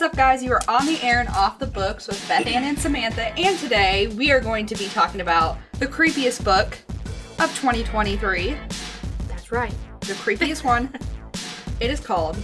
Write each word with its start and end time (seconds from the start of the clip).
What's 0.00 0.12
up, 0.12 0.16
guys? 0.16 0.42
You 0.42 0.52
are 0.52 0.62
on 0.66 0.86
the 0.86 0.98
air 1.02 1.20
and 1.20 1.28
off 1.28 1.58
the 1.58 1.66
books 1.66 2.08
with 2.08 2.26
Beth 2.26 2.46
Ann 2.46 2.64
and 2.64 2.78
Samantha, 2.78 3.38
and 3.38 3.58
today 3.58 4.06
we 4.06 4.30
are 4.32 4.40
going 4.40 4.64
to 4.64 4.74
be 4.74 4.86
talking 4.86 5.20
about 5.20 5.58
the 5.72 5.86
creepiest 5.86 6.42
book 6.42 6.78
of 7.38 7.54
2023. 7.54 8.56
That's 9.28 9.52
right. 9.52 9.74
The 10.00 10.14
creepiest 10.14 10.64
one. 10.64 10.90
It 11.80 11.90
is 11.90 12.00
called 12.00 12.36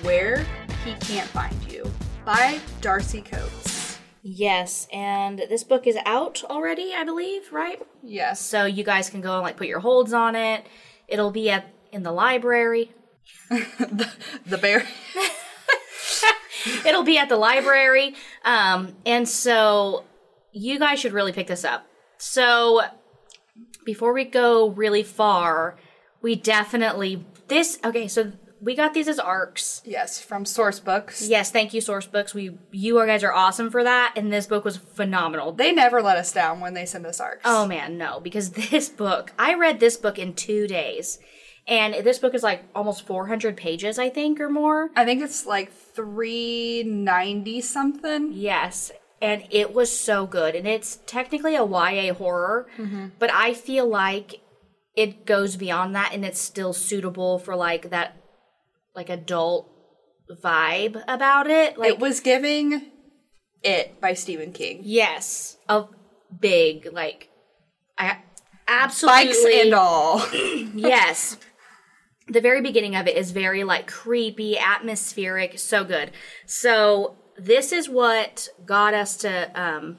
Where 0.00 0.46
He 0.82 0.94
Can't 0.94 1.28
Find 1.28 1.54
You 1.70 1.92
by 2.24 2.58
Darcy 2.80 3.20
Coates. 3.20 3.98
Yes, 4.22 4.88
and 4.90 5.40
this 5.50 5.62
book 5.62 5.86
is 5.86 5.98
out 6.06 6.42
already, 6.44 6.94
I 6.96 7.04
believe, 7.04 7.52
right? 7.52 7.86
Yes. 8.02 8.40
So 8.40 8.64
you 8.64 8.82
guys 8.82 9.10
can 9.10 9.20
go 9.20 9.34
and 9.34 9.42
like 9.42 9.58
put 9.58 9.66
your 9.66 9.80
holds 9.80 10.14
on 10.14 10.36
it. 10.36 10.66
It'll 11.06 11.30
be 11.30 11.50
at 11.50 11.70
in 11.92 12.02
the 12.02 12.12
library. 12.12 12.92
the, 13.50 14.10
the 14.46 14.56
bear. 14.56 14.86
It'll 16.86 17.02
be 17.02 17.18
at 17.18 17.28
the 17.28 17.36
library. 17.36 18.14
Um, 18.44 18.96
and 19.04 19.28
so 19.28 20.04
you 20.52 20.78
guys 20.78 21.00
should 21.00 21.12
really 21.12 21.32
pick 21.32 21.46
this 21.46 21.64
up. 21.64 21.86
So 22.18 22.82
before 23.84 24.12
we 24.12 24.24
go 24.24 24.68
really 24.70 25.02
far, 25.02 25.76
we 26.22 26.34
definitely 26.34 27.24
this 27.48 27.78
okay, 27.84 28.08
so 28.08 28.32
we 28.60 28.74
got 28.74 28.94
these 28.94 29.08
as 29.08 29.18
arcs. 29.18 29.82
yes, 29.84 30.20
from 30.20 30.44
Sourcebooks. 30.44 31.28
Yes, 31.28 31.50
thank 31.50 31.74
you, 31.74 31.82
Sourcebooks. 31.82 32.32
We 32.32 32.56
you 32.72 33.04
guys 33.04 33.22
are 33.22 33.32
awesome 33.32 33.70
for 33.70 33.84
that, 33.84 34.14
and 34.16 34.32
this 34.32 34.46
book 34.46 34.64
was 34.64 34.78
phenomenal. 34.78 35.52
They 35.52 35.72
never 35.72 36.00
let 36.00 36.16
us 36.16 36.32
down 36.32 36.60
when 36.60 36.72
they 36.72 36.86
send 36.86 37.04
us 37.04 37.20
arcs. 37.20 37.42
Oh 37.44 37.66
man, 37.66 37.98
no, 37.98 38.20
because 38.20 38.50
this 38.50 38.88
book, 38.88 39.32
I 39.38 39.54
read 39.54 39.80
this 39.80 39.96
book 39.96 40.18
in 40.18 40.34
two 40.34 40.66
days. 40.66 41.18
And 41.66 41.94
this 42.04 42.18
book 42.18 42.34
is 42.34 42.42
like 42.42 42.64
almost 42.74 43.06
400 43.06 43.56
pages, 43.56 43.98
I 43.98 44.10
think, 44.10 44.38
or 44.40 44.50
more. 44.50 44.90
I 44.94 45.04
think 45.04 45.22
it's 45.22 45.46
like 45.46 45.72
390 45.72 47.60
something. 47.62 48.32
Yes. 48.32 48.92
And 49.22 49.44
it 49.50 49.72
was 49.72 49.96
so 49.96 50.26
good. 50.26 50.54
And 50.54 50.68
it's 50.68 50.98
technically 51.06 51.56
a 51.56 51.64
YA 51.64 52.12
horror, 52.12 52.68
mm-hmm. 52.76 53.08
but 53.18 53.32
I 53.32 53.54
feel 53.54 53.88
like 53.88 54.42
it 54.94 55.24
goes 55.24 55.56
beyond 55.56 55.94
that 55.96 56.12
and 56.12 56.24
it's 56.24 56.40
still 56.40 56.74
suitable 56.74 57.38
for 57.38 57.56
like 57.56 57.88
that, 57.90 58.16
like 58.94 59.08
adult 59.08 59.70
vibe 60.30 61.02
about 61.08 61.48
it. 61.48 61.78
Like, 61.78 61.92
it 61.92 61.98
was 61.98 62.20
giving 62.20 62.90
It 63.62 64.00
by 64.00 64.12
Stephen 64.12 64.52
King. 64.52 64.80
yes, 64.82 65.56
a 65.68 65.84
big, 66.38 66.92
like, 66.92 67.30
I 67.96 68.18
absolutely. 68.68 69.26
Bikes 69.26 69.44
and 69.64 69.74
all. 69.74 70.28
yes. 70.74 71.38
The 72.28 72.40
very 72.40 72.62
beginning 72.62 72.96
of 72.96 73.06
it 73.06 73.16
is 73.16 73.32
very 73.32 73.64
like 73.64 73.86
creepy, 73.86 74.58
atmospheric, 74.58 75.58
so 75.58 75.84
good. 75.84 76.10
So 76.46 77.16
this 77.36 77.72
is 77.72 77.88
what 77.88 78.48
got 78.64 78.94
us 78.94 79.16
to 79.18 79.50
um 79.60 79.98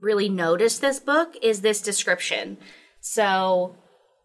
really 0.00 0.28
notice 0.28 0.78
this 0.78 1.00
book 1.00 1.34
is 1.42 1.62
this 1.62 1.80
description. 1.80 2.58
So 3.00 3.76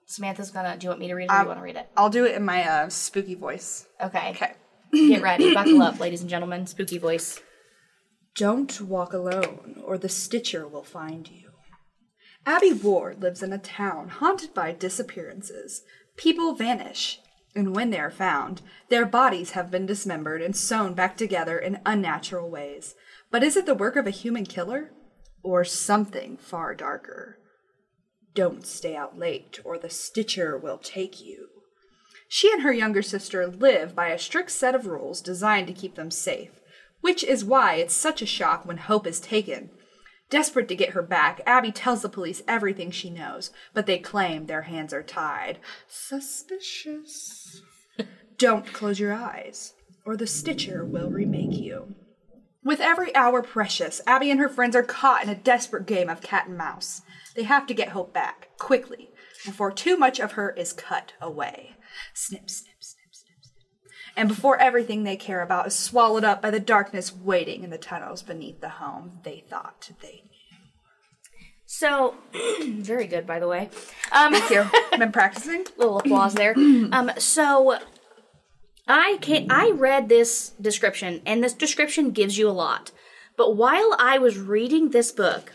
Samantha's 0.05 0.51
gonna 0.51 0.77
do 0.77 0.85
you 0.85 0.89
want 0.89 0.99
me 0.99 1.07
to 1.07 1.15
read 1.15 1.25
it 1.25 1.31
or 1.31 1.37
do 1.37 1.41
you 1.41 1.47
want 1.47 1.59
to 1.59 1.63
read 1.63 1.75
it? 1.77 1.89
I'll 1.95 2.09
do 2.09 2.25
it 2.25 2.35
in 2.35 2.43
my 2.43 2.67
uh, 2.67 2.89
spooky 2.89 3.35
voice. 3.35 3.87
Okay. 4.01 4.31
Okay. 4.31 4.53
Get 4.91 5.21
ready. 5.21 5.53
Buckle 5.53 5.81
up, 5.81 5.99
ladies 5.99 6.21
and 6.21 6.29
gentlemen. 6.29 6.67
Spooky 6.67 6.97
voice. 6.97 7.39
Don't 8.35 8.81
walk 8.81 9.13
alone, 9.13 9.81
or 9.83 9.97
the 9.97 10.09
Stitcher 10.09 10.67
will 10.67 10.83
find 10.83 11.29
you. 11.29 11.49
Abby 12.45 12.73
Ward 12.73 13.21
lives 13.21 13.43
in 13.43 13.53
a 13.53 13.57
town 13.57 14.09
haunted 14.09 14.53
by 14.53 14.71
disappearances. 14.71 15.83
People 16.17 16.53
vanish, 16.53 17.19
and 17.55 17.75
when 17.75 17.89
they 17.89 17.99
are 17.99 18.11
found, 18.11 18.61
their 18.89 19.05
bodies 19.05 19.51
have 19.51 19.71
been 19.71 19.85
dismembered 19.85 20.41
and 20.41 20.55
sewn 20.55 20.93
back 20.93 21.17
together 21.17 21.57
in 21.57 21.81
unnatural 21.85 22.49
ways. 22.49 22.95
But 23.29 23.43
is 23.43 23.57
it 23.57 23.65
the 23.65 23.75
work 23.75 23.95
of 23.95 24.07
a 24.07 24.11
human 24.11 24.45
killer? 24.45 24.91
Or 25.43 25.63
something 25.63 26.37
far 26.37 26.75
darker? 26.75 27.39
Don't 28.33 28.65
stay 28.65 28.95
out 28.95 29.17
late, 29.17 29.59
or 29.63 29.77
the 29.77 29.89
Stitcher 29.89 30.57
will 30.57 30.77
take 30.77 31.21
you. 31.21 31.47
She 32.29 32.51
and 32.53 32.61
her 32.61 32.71
younger 32.71 33.01
sister 33.01 33.45
live 33.45 33.93
by 33.93 34.07
a 34.07 34.17
strict 34.17 34.51
set 34.51 34.73
of 34.73 34.85
rules 34.85 35.19
designed 35.21 35.67
to 35.67 35.73
keep 35.73 35.95
them 35.95 36.11
safe, 36.11 36.61
which 37.01 37.25
is 37.25 37.43
why 37.43 37.75
it's 37.75 37.93
such 37.93 38.21
a 38.21 38.25
shock 38.25 38.65
when 38.65 38.77
Hope 38.77 39.05
is 39.05 39.19
taken. 39.19 39.69
Desperate 40.31 40.69
to 40.69 40.75
get 40.75 40.91
her 40.91 41.01
back, 41.01 41.41
Abby 41.45 41.73
tells 41.73 42.01
the 42.01 42.09
police 42.09 42.41
everything 42.47 42.89
she 42.89 43.09
knows, 43.09 43.51
but 43.73 43.85
they 43.85 43.99
claim 43.99 44.45
their 44.45 44.61
hands 44.61 44.93
are 44.93 45.03
tied. 45.03 45.59
Suspicious. 45.89 47.61
Don't 48.37 48.71
close 48.71 48.97
your 48.97 49.13
eyes, 49.13 49.73
or 50.05 50.15
the 50.15 50.25
Stitcher 50.25 50.85
will 50.85 51.09
remake 51.09 51.51
you. 51.51 51.95
With 52.63 52.79
every 52.79 53.13
hour 53.13 53.41
precious, 53.41 53.99
Abby 54.07 54.31
and 54.31 54.39
her 54.39 54.47
friends 54.47 54.73
are 54.73 54.83
caught 54.83 55.21
in 55.21 55.29
a 55.29 55.35
desperate 55.35 55.85
game 55.85 56.09
of 56.09 56.21
cat 56.21 56.47
and 56.47 56.57
mouse. 56.57 57.01
They 57.35 57.43
have 57.43 57.67
to 57.67 57.73
get 57.73 57.89
Hope 57.89 58.13
back, 58.13 58.49
quickly, 58.57 59.09
before 59.45 59.71
too 59.71 59.97
much 59.97 60.19
of 60.19 60.33
her 60.33 60.51
is 60.51 60.71
cut 60.71 61.11
away. 61.19 61.75
Snip, 62.13 62.49
snip. 62.49 62.70
And 64.15 64.27
before 64.27 64.59
everything 64.59 65.03
they 65.03 65.15
care 65.15 65.41
about 65.41 65.67
is 65.67 65.75
swallowed 65.75 66.23
up 66.23 66.41
by 66.41 66.51
the 66.51 66.59
darkness 66.59 67.15
waiting 67.15 67.63
in 67.63 67.69
the 67.69 67.77
tunnels 67.77 68.21
beneath 68.21 68.59
the 68.59 68.69
home 68.69 69.19
they 69.23 69.43
thought 69.49 69.89
they 70.01 70.23
knew. 70.25 70.57
So 71.65 72.15
very 72.61 73.07
good 73.07 73.25
by 73.25 73.39
the 73.39 73.47
way. 73.47 73.69
Um 74.11 74.33
Thank 74.33 74.49
you. 74.51 74.65
I've 74.91 74.99
been 74.99 75.11
practicing? 75.11 75.65
little 75.77 75.99
applause 75.99 76.33
there. 76.33 76.53
Um, 76.91 77.11
so 77.17 77.79
I 78.87 79.17
can 79.21 79.49
I 79.49 79.71
read 79.71 80.09
this 80.09 80.49
description, 80.59 81.21
and 81.25 81.43
this 81.43 81.53
description 81.53 82.11
gives 82.11 82.37
you 82.37 82.49
a 82.49 82.51
lot. 82.51 82.91
But 83.37 83.55
while 83.55 83.95
I 83.97 84.17
was 84.17 84.37
reading 84.37 84.89
this 84.89 85.11
book, 85.11 85.53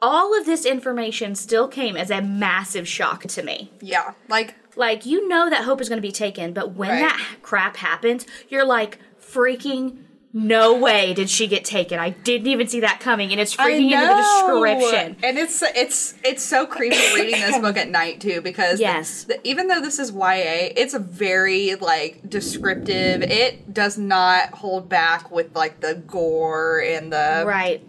all 0.00 0.38
of 0.38 0.46
this 0.46 0.64
information 0.64 1.34
still 1.34 1.68
came 1.68 1.96
as 1.96 2.10
a 2.10 2.22
massive 2.22 2.86
shock 2.86 3.22
to 3.24 3.42
me. 3.42 3.72
Yeah. 3.80 4.12
Like, 4.28 4.54
Like 4.78 5.04
you 5.04 5.26
know 5.28 5.50
that 5.50 5.64
hope 5.64 5.80
is 5.80 5.88
going 5.88 5.98
to 5.98 6.06
be 6.06 6.12
taken, 6.12 6.52
but 6.52 6.74
when 6.74 6.90
Right. 6.90 7.00
that 7.00 7.20
crap 7.42 7.76
happens, 7.78 8.24
you're 8.48 8.64
like 8.64 8.98
freaking. 9.20 10.04
No 10.30 10.74
way 10.76 11.14
did 11.14 11.30
she 11.30 11.46
get 11.46 11.64
taken. 11.64 11.98
I 11.98 12.10
didn't 12.10 12.48
even 12.48 12.68
see 12.68 12.80
that 12.80 13.00
coming, 13.00 13.32
and 13.32 13.40
it's 13.40 13.56
freaking 13.56 13.90
into 13.90 13.96
the 14.06 14.14
description. 14.14 15.16
And 15.22 15.38
it's 15.38 15.62
it's 15.62 16.14
it's 16.22 16.44
so 16.44 16.66
creepy 16.66 16.98
reading 17.14 17.40
this 17.40 17.58
book 17.58 17.78
at 17.78 17.88
night 17.88 18.20
too 18.20 18.42
because 18.42 18.78
Yes. 18.78 19.24
the- 19.24 19.40
even 19.48 19.68
though 19.68 19.80
this 19.80 19.98
is 19.98 20.12
YA, 20.12 20.70
it's 20.76 20.92
a 20.92 20.98
very 20.98 21.76
like 21.76 22.28
descriptive. 22.28 23.22
It 23.22 23.72
does 23.72 23.96
not 23.96 24.50
hold 24.50 24.90
back 24.90 25.30
with 25.30 25.56
like 25.56 25.80
the 25.80 25.94
gore 25.94 26.78
and 26.86 27.10
the 27.10 27.44
Right. 27.46 27.82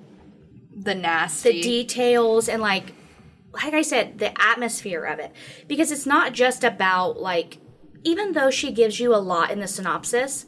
the 0.76 0.96
nasty. 0.96 1.52
the 1.52 1.62
details 1.62 2.48
and 2.48 2.62
like 2.62 2.94
like 3.64 3.74
I 3.74 3.82
said, 3.82 4.20
the 4.20 4.32
atmosphere 4.42 5.04
of 5.04 5.20
it. 5.20 5.32
Because 5.68 5.92
it's 5.92 6.06
not 6.06 6.34
just 6.34 6.64
about 6.64 7.20
like 7.20 7.58
even 8.04 8.32
though 8.32 8.50
she 8.50 8.72
gives 8.72 9.00
you 9.00 9.14
a 9.14 9.18
lot 9.18 9.52
in 9.52 9.60
the 9.60 9.68
synopsis, 9.68 10.46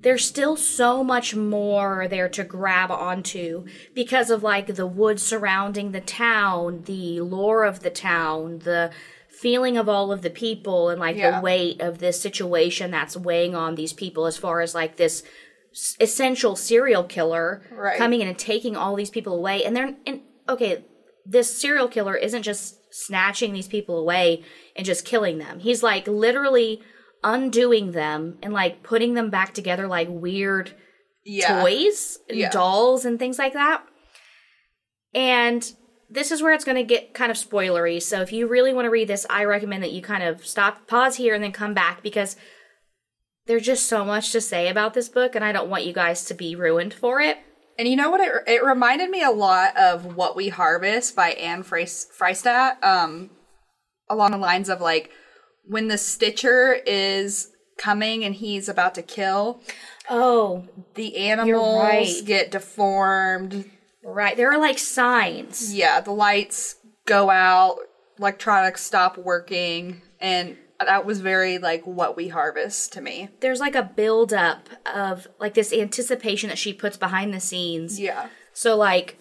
there's 0.00 0.24
still 0.24 0.56
so 0.56 1.02
much 1.04 1.34
more 1.34 2.06
there 2.08 2.28
to 2.28 2.44
grab 2.44 2.90
onto 2.90 3.64
because 3.94 4.28
of 4.28 4.42
like 4.42 4.74
the 4.74 4.86
woods 4.86 5.22
surrounding 5.22 5.92
the 5.92 6.00
town, 6.00 6.82
the 6.84 7.20
lore 7.20 7.64
of 7.64 7.80
the 7.80 7.90
town, 7.90 8.58
the 8.60 8.90
feeling 9.28 9.76
of 9.78 9.88
all 9.88 10.12
of 10.12 10.22
the 10.22 10.30
people 10.30 10.88
and 10.90 11.00
like 11.00 11.16
Yeah. 11.16 11.36
the 11.38 11.42
weight 11.42 11.80
of 11.80 11.98
this 11.98 12.20
situation 12.20 12.90
that's 12.90 13.16
weighing 13.16 13.54
on 13.54 13.74
these 13.76 13.92
people 13.92 14.26
as 14.26 14.36
far 14.36 14.60
as 14.60 14.74
like 14.74 14.96
this 14.96 15.22
essential 16.00 16.54
serial 16.54 17.02
killer 17.04 17.62
Right. 17.72 17.98
coming 17.98 18.20
in 18.20 18.28
and 18.28 18.38
taking 18.38 18.76
all 18.76 18.94
these 18.94 19.10
people 19.10 19.34
away 19.34 19.64
and 19.64 19.74
they're 19.76 19.94
and 20.06 20.20
okay 20.48 20.84
this 21.26 21.56
serial 21.56 21.88
killer 21.88 22.16
isn't 22.16 22.42
just 22.42 22.76
snatching 22.90 23.52
these 23.52 23.68
people 23.68 23.98
away 23.98 24.42
and 24.76 24.86
just 24.86 25.04
killing 25.04 25.38
them 25.38 25.58
he's 25.60 25.82
like 25.82 26.06
literally 26.06 26.80
undoing 27.24 27.92
them 27.92 28.36
and 28.42 28.52
like 28.52 28.82
putting 28.82 29.14
them 29.14 29.30
back 29.30 29.54
together 29.54 29.88
like 29.88 30.08
weird 30.10 30.74
yeah. 31.24 31.62
toys 31.62 32.18
and 32.28 32.38
Yeah. 32.38 32.50
dolls 32.50 33.04
and 33.04 33.18
things 33.18 33.38
like 33.38 33.54
that. 33.54 33.82
And 35.14 35.72
this 36.10 36.30
is 36.30 36.42
where 36.42 36.52
it's 36.52 36.64
going 36.64 36.76
to 36.76 36.82
get 36.84 37.14
kind 37.14 37.30
of 37.30 37.38
spoilery. 37.38 38.02
So 38.02 38.20
if 38.20 38.32
you 38.32 38.46
really 38.46 38.74
want 38.74 38.84
to 38.86 38.90
read 38.90 39.08
this, 39.08 39.26
I 39.30 39.44
recommend 39.44 39.82
that 39.82 39.92
you 39.92 40.02
kind 40.02 40.22
of 40.22 40.46
stop, 40.46 40.86
pause 40.86 41.16
here, 41.16 41.34
and 41.34 41.42
then 41.42 41.52
come 41.52 41.72
back 41.72 42.02
because 42.02 42.36
there's 43.46 43.64
just 43.64 43.86
so 43.86 44.04
much 44.04 44.30
to 44.32 44.40
say 44.40 44.68
about 44.68 44.94
this 44.94 45.08
book, 45.08 45.34
and 45.34 45.44
I 45.44 45.52
don't 45.52 45.70
want 45.70 45.84
you 45.84 45.92
guys 45.92 46.24
to 46.26 46.34
be 46.34 46.54
ruined 46.54 46.94
for 46.94 47.20
it. 47.20 47.38
And 47.78 47.88
you 47.88 47.96
know 47.96 48.10
what? 48.10 48.20
It, 48.20 48.32
it 48.46 48.64
reminded 48.64 49.10
me 49.10 49.22
a 49.22 49.30
lot 49.30 49.76
of 49.76 50.16
What 50.16 50.36
We 50.36 50.48
Harvest 50.48 51.16
by 51.16 51.30
Ann 51.32 51.64
Fraistat, 51.64 52.82
um, 52.84 53.30
along 54.08 54.30
the 54.32 54.38
lines 54.38 54.68
of 54.68 54.80
like 54.80 55.10
when 55.66 55.88
the 55.88 55.98
Stitcher 55.98 56.74
is 56.86 57.48
coming 57.78 58.24
and 58.24 58.34
he's 58.34 58.68
about 58.68 58.94
to 58.94 59.02
kill, 59.02 59.60
Oh, 60.08 60.68
the 60.94 61.16
animals 61.16 61.82
right. 61.82 62.22
get 62.24 62.50
deformed. 62.50 63.68
right. 64.04 64.36
There 64.36 64.52
are 64.52 64.58
like 64.58 64.78
signs. 64.78 65.74
Yeah, 65.74 66.00
the 66.00 66.12
lights 66.12 66.76
go 67.06 67.30
out, 67.30 67.78
electronics 68.18 68.82
stop 68.82 69.16
working, 69.18 70.02
and 70.20 70.56
that 70.80 71.06
was 71.06 71.20
very 71.20 71.58
like 71.58 71.84
what 71.86 72.16
we 72.16 72.28
harvest 72.28 72.92
to 72.94 73.00
me. 73.00 73.28
There's 73.40 73.60
like 73.60 73.74
a 73.74 73.82
buildup 73.82 74.68
of 74.92 75.28
like 75.38 75.54
this 75.54 75.72
anticipation 75.72 76.48
that 76.48 76.58
she 76.58 76.72
puts 76.72 76.96
behind 76.96 77.32
the 77.32 77.40
scenes. 77.40 78.00
Yeah. 78.00 78.28
So 78.52 78.76
like 78.76 79.18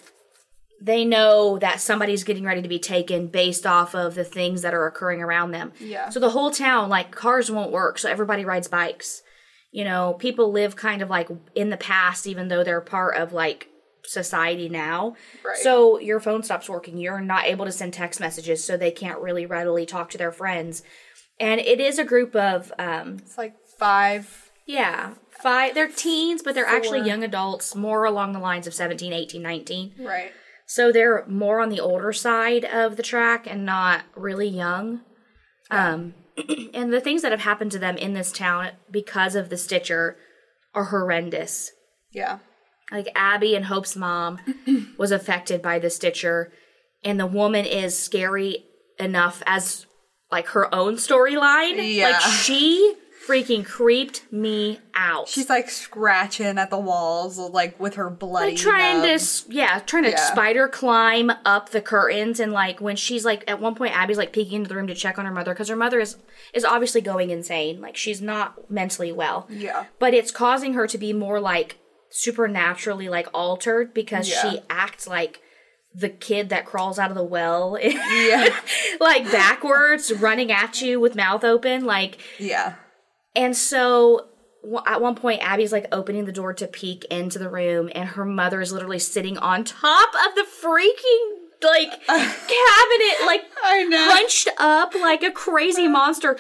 they 0.82 1.06
know 1.06 1.58
that 1.60 1.80
somebody's 1.80 2.24
getting 2.24 2.44
ready 2.44 2.62
to 2.62 2.68
be 2.68 2.80
taken 2.80 3.28
based 3.28 3.66
off 3.66 3.96
of 3.96 4.16
the 4.16 4.26
things 4.26 4.64
that 4.64 4.74
are 4.74 4.86
occurring 4.86 5.22
around 5.22 5.52
them. 5.52 5.72
Yeah. 5.80 6.10
So 6.10 6.20
the 6.20 6.32
whole 6.32 6.52
town, 6.52 6.90
like 6.90 7.12
cars 7.12 7.50
won't 7.50 7.72
work, 7.72 7.98
so 7.98 8.10
everybody 8.10 8.44
rides 8.44 8.68
bikes. 8.68 9.22
You 9.72 9.86
know, 9.86 10.14
people 10.20 10.52
live 10.52 10.76
kind 10.76 11.02
of 11.02 11.10
like 11.10 11.30
in 11.56 11.70
the 11.70 11.78
past, 11.78 12.28
even 12.28 12.48
though 12.48 12.64
they're 12.64 12.82
part 12.82 13.16
of 13.16 13.32
like 13.32 13.70
society 14.06 14.68
now. 14.68 15.16
Right. 15.44 15.58
So 15.58 16.00
your 16.00 16.20
phone 16.20 16.44
stops 16.44 16.68
working. 16.68 16.98
You're 16.98 17.22
not 17.22 17.46
able 17.46 17.66
to 17.66 17.72
send 17.72 17.94
text 17.94 18.20
messages, 18.20 18.64
so 18.64 18.76
they 18.76 18.92
can't 18.92 19.22
really 19.22 19.46
readily 19.46 19.86
talk 19.86 20.10
to 20.12 20.18
their 20.18 20.32
friends. 20.32 20.84
And 21.40 21.60
it 21.60 21.80
is 21.80 22.00
a 22.00 22.04
group 22.04 22.36
of 22.36 22.72
um 22.80 23.18
It's 23.22 23.38
like 23.38 23.56
five. 23.78 24.52
yeah, 24.66 25.16
five 25.42 25.74
they're 25.76 25.88
teens, 25.88 26.42
but 26.44 26.56
they're 26.56 26.66
actually 26.66 27.02
young 27.02 27.24
adults, 27.24 27.76
more 27.76 28.06
along 28.06 28.34
the 28.34 28.40
lines 28.40 28.68
of 28.68 28.74
17, 28.74 29.12
18, 29.14 29.42
19. 29.42 29.94
Right. 30.00 30.32
So 30.66 30.92
they're 30.92 31.26
more 31.28 31.60
on 31.60 31.70
the 31.70 31.80
older 31.82 32.14
side 32.14 32.66
of 32.66 32.96
the 32.96 33.04
track 33.04 33.46
and 33.48 33.66
not 33.66 34.04
really 34.16 34.48
young. 34.48 35.02
Um, 35.70 36.14
and 36.74 36.92
the 36.94 37.02
things 37.02 37.22
that 37.22 37.32
have 37.32 37.42
happened 37.42 37.72
to 37.74 37.80
them 37.80 37.98
in 37.98 38.14
this 38.14 38.32
town 38.32 38.72
because 38.90 39.36
of 39.36 39.50
the 39.50 39.58
Stitcher 39.58 40.18
are 40.74 40.86
horrendous. 40.86 41.72
Yeah. 42.12 42.40
Like 42.92 43.10
Abby 43.16 43.56
and 43.56 43.66
Hope's 43.66 43.96
mom 43.96 44.40
was 44.98 45.12
affected 45.12 45.62
by 45.62 45.80
the 45.80 45.90
Stitcher, 45.90 46.52
and 47.04 47.20
the 47.20 47.26
woman 47.28 47.66
is 47.66 47.98
scary 47.98 48.66
enough 49.00 49.44
as 49.46 49.86
like 50.34 50.48
her 50.48 50.74
own 50.76 50.96
storyline. 50.96 51.76
Yeah. 51.96 52.10
Like 52.10 52.22
she 52.22 52.96
freaking 53.26 53.64
creeped 53.66 54.30
me 54.34 54.80
out. 54.96 55.30
She's 55.30 55.48
like 55.50 55.70
scratching 55.70 56.58
at 56.58 56.70
the 56.70 56.78
walls, 56.78 57.38
like 57.38 57.80
with 57.80 57.96
her 57.96 58.10
bloody. 58.10 58.52
like 58.52 58.58
trying 58.60 59.02
to 59.02 59.24
yeah 59.50 59.80
trying 59.80 60.04
to 60.04 60.10
Yeah. 60.10 60.18
spider 60.32 60.68
climb 60.68 61.32
up 61.46 61.70
the 61.70 61.80
curtains 61.80 62.42
and 62.42 62.52
like 62.52 62.82
when 62.82 62.98
she's 62.98 63.24
like 63.24 63.46
at 63.50 63.62
one 63.62 63.76
point 63.76 63.96
abby's 63.96 64.18
like 64.18 64.34
peeking 64.34 64.58
into 64.58 64.68
the 64.68 64.76
room 64.76 64.88
to 64.88 64.94
check 64.96 65.18
on 65.18 65.26
her 65.26 65.32
mother 65.32 65.54
because 65.54 65.70
her 65.70 65.76
mother 65.78 66.02
is 66.02 66.18
is 66.54 66.66
obviously 66.66 67.00
going 67.00 67.30
insane 67.30 67.80
like 67.80 67.96
she's 67.96 68.22
not 68.22 68.70
mentally 68.70 69.14
well 69.14 69.48
Yeah. 69.50 69.86
but 70.00 70.14
it's 70.14 70.30
causing 70.32 70.74
her 70.74 70.86
to 70.88 70.98
be 70.98 71.14
more 71.14 71.40
like 71.40 71.78
supernaturally 72.10 73.08
like 73.10 73.28
altered 73.34 73.94
because 73.94 74.30
Yeah. 74.30 74.42
she 74.52 74.60
acts 74.70 75.08
like 75.08 75.42
the 75.96 76.10
kid 76.10 76.50
that 76.50 76.66
crawls 76.66 76.98
out 76.98 77.10
of 77.12 77.16
the 77.16 77.24
well 77.24 77.78
Yeah. 77.84 78.50
like 79.00 79.32
backwards 79.32 80.12
running 80.12 80.52
at 80.52 80.82
you 80.82 81.00
with 81.00 81.16
mouth 81.16 81.44
open 81.44 81.86
like 81.86 82.18
yeah. 82.40 82.76
and 83.36 83.56
so 83.56 84.28
at 84.88 85.02
one 85.02 85.16
point, 85.16 85.42
Abby's 85.44 85.74
like 85.74 85.88
opening 85.92 86.24
the 86.24 86.32
door 86.32 86.54
to 86.54 86.68
peek 86.68 87.04
into 87.12 87.38
the 87.38 87.50
room, 87.50 87.90
and 87.94 88.08
her 88.08 88.24
mother 88.24 88.62
is 88.62 88.72
literally 88.72 88.98
sitting 88.98 89.38
on 89.38 89.66
top 89.66 90.10
of 90.26 90.36
the 90.36 90.46
freaking 90.64 91.30
like 91.62 91.92
cabinet, 92.08 93.26
like 93.26 93.42
I 93.62 93.84
know. 93.90 94.10
hunched 94.10 94.48
up 94.58 94.94
like 94.96 95.22
a 95.22 95.32
crazy 95.32 95.88
monster, 95.90 96.38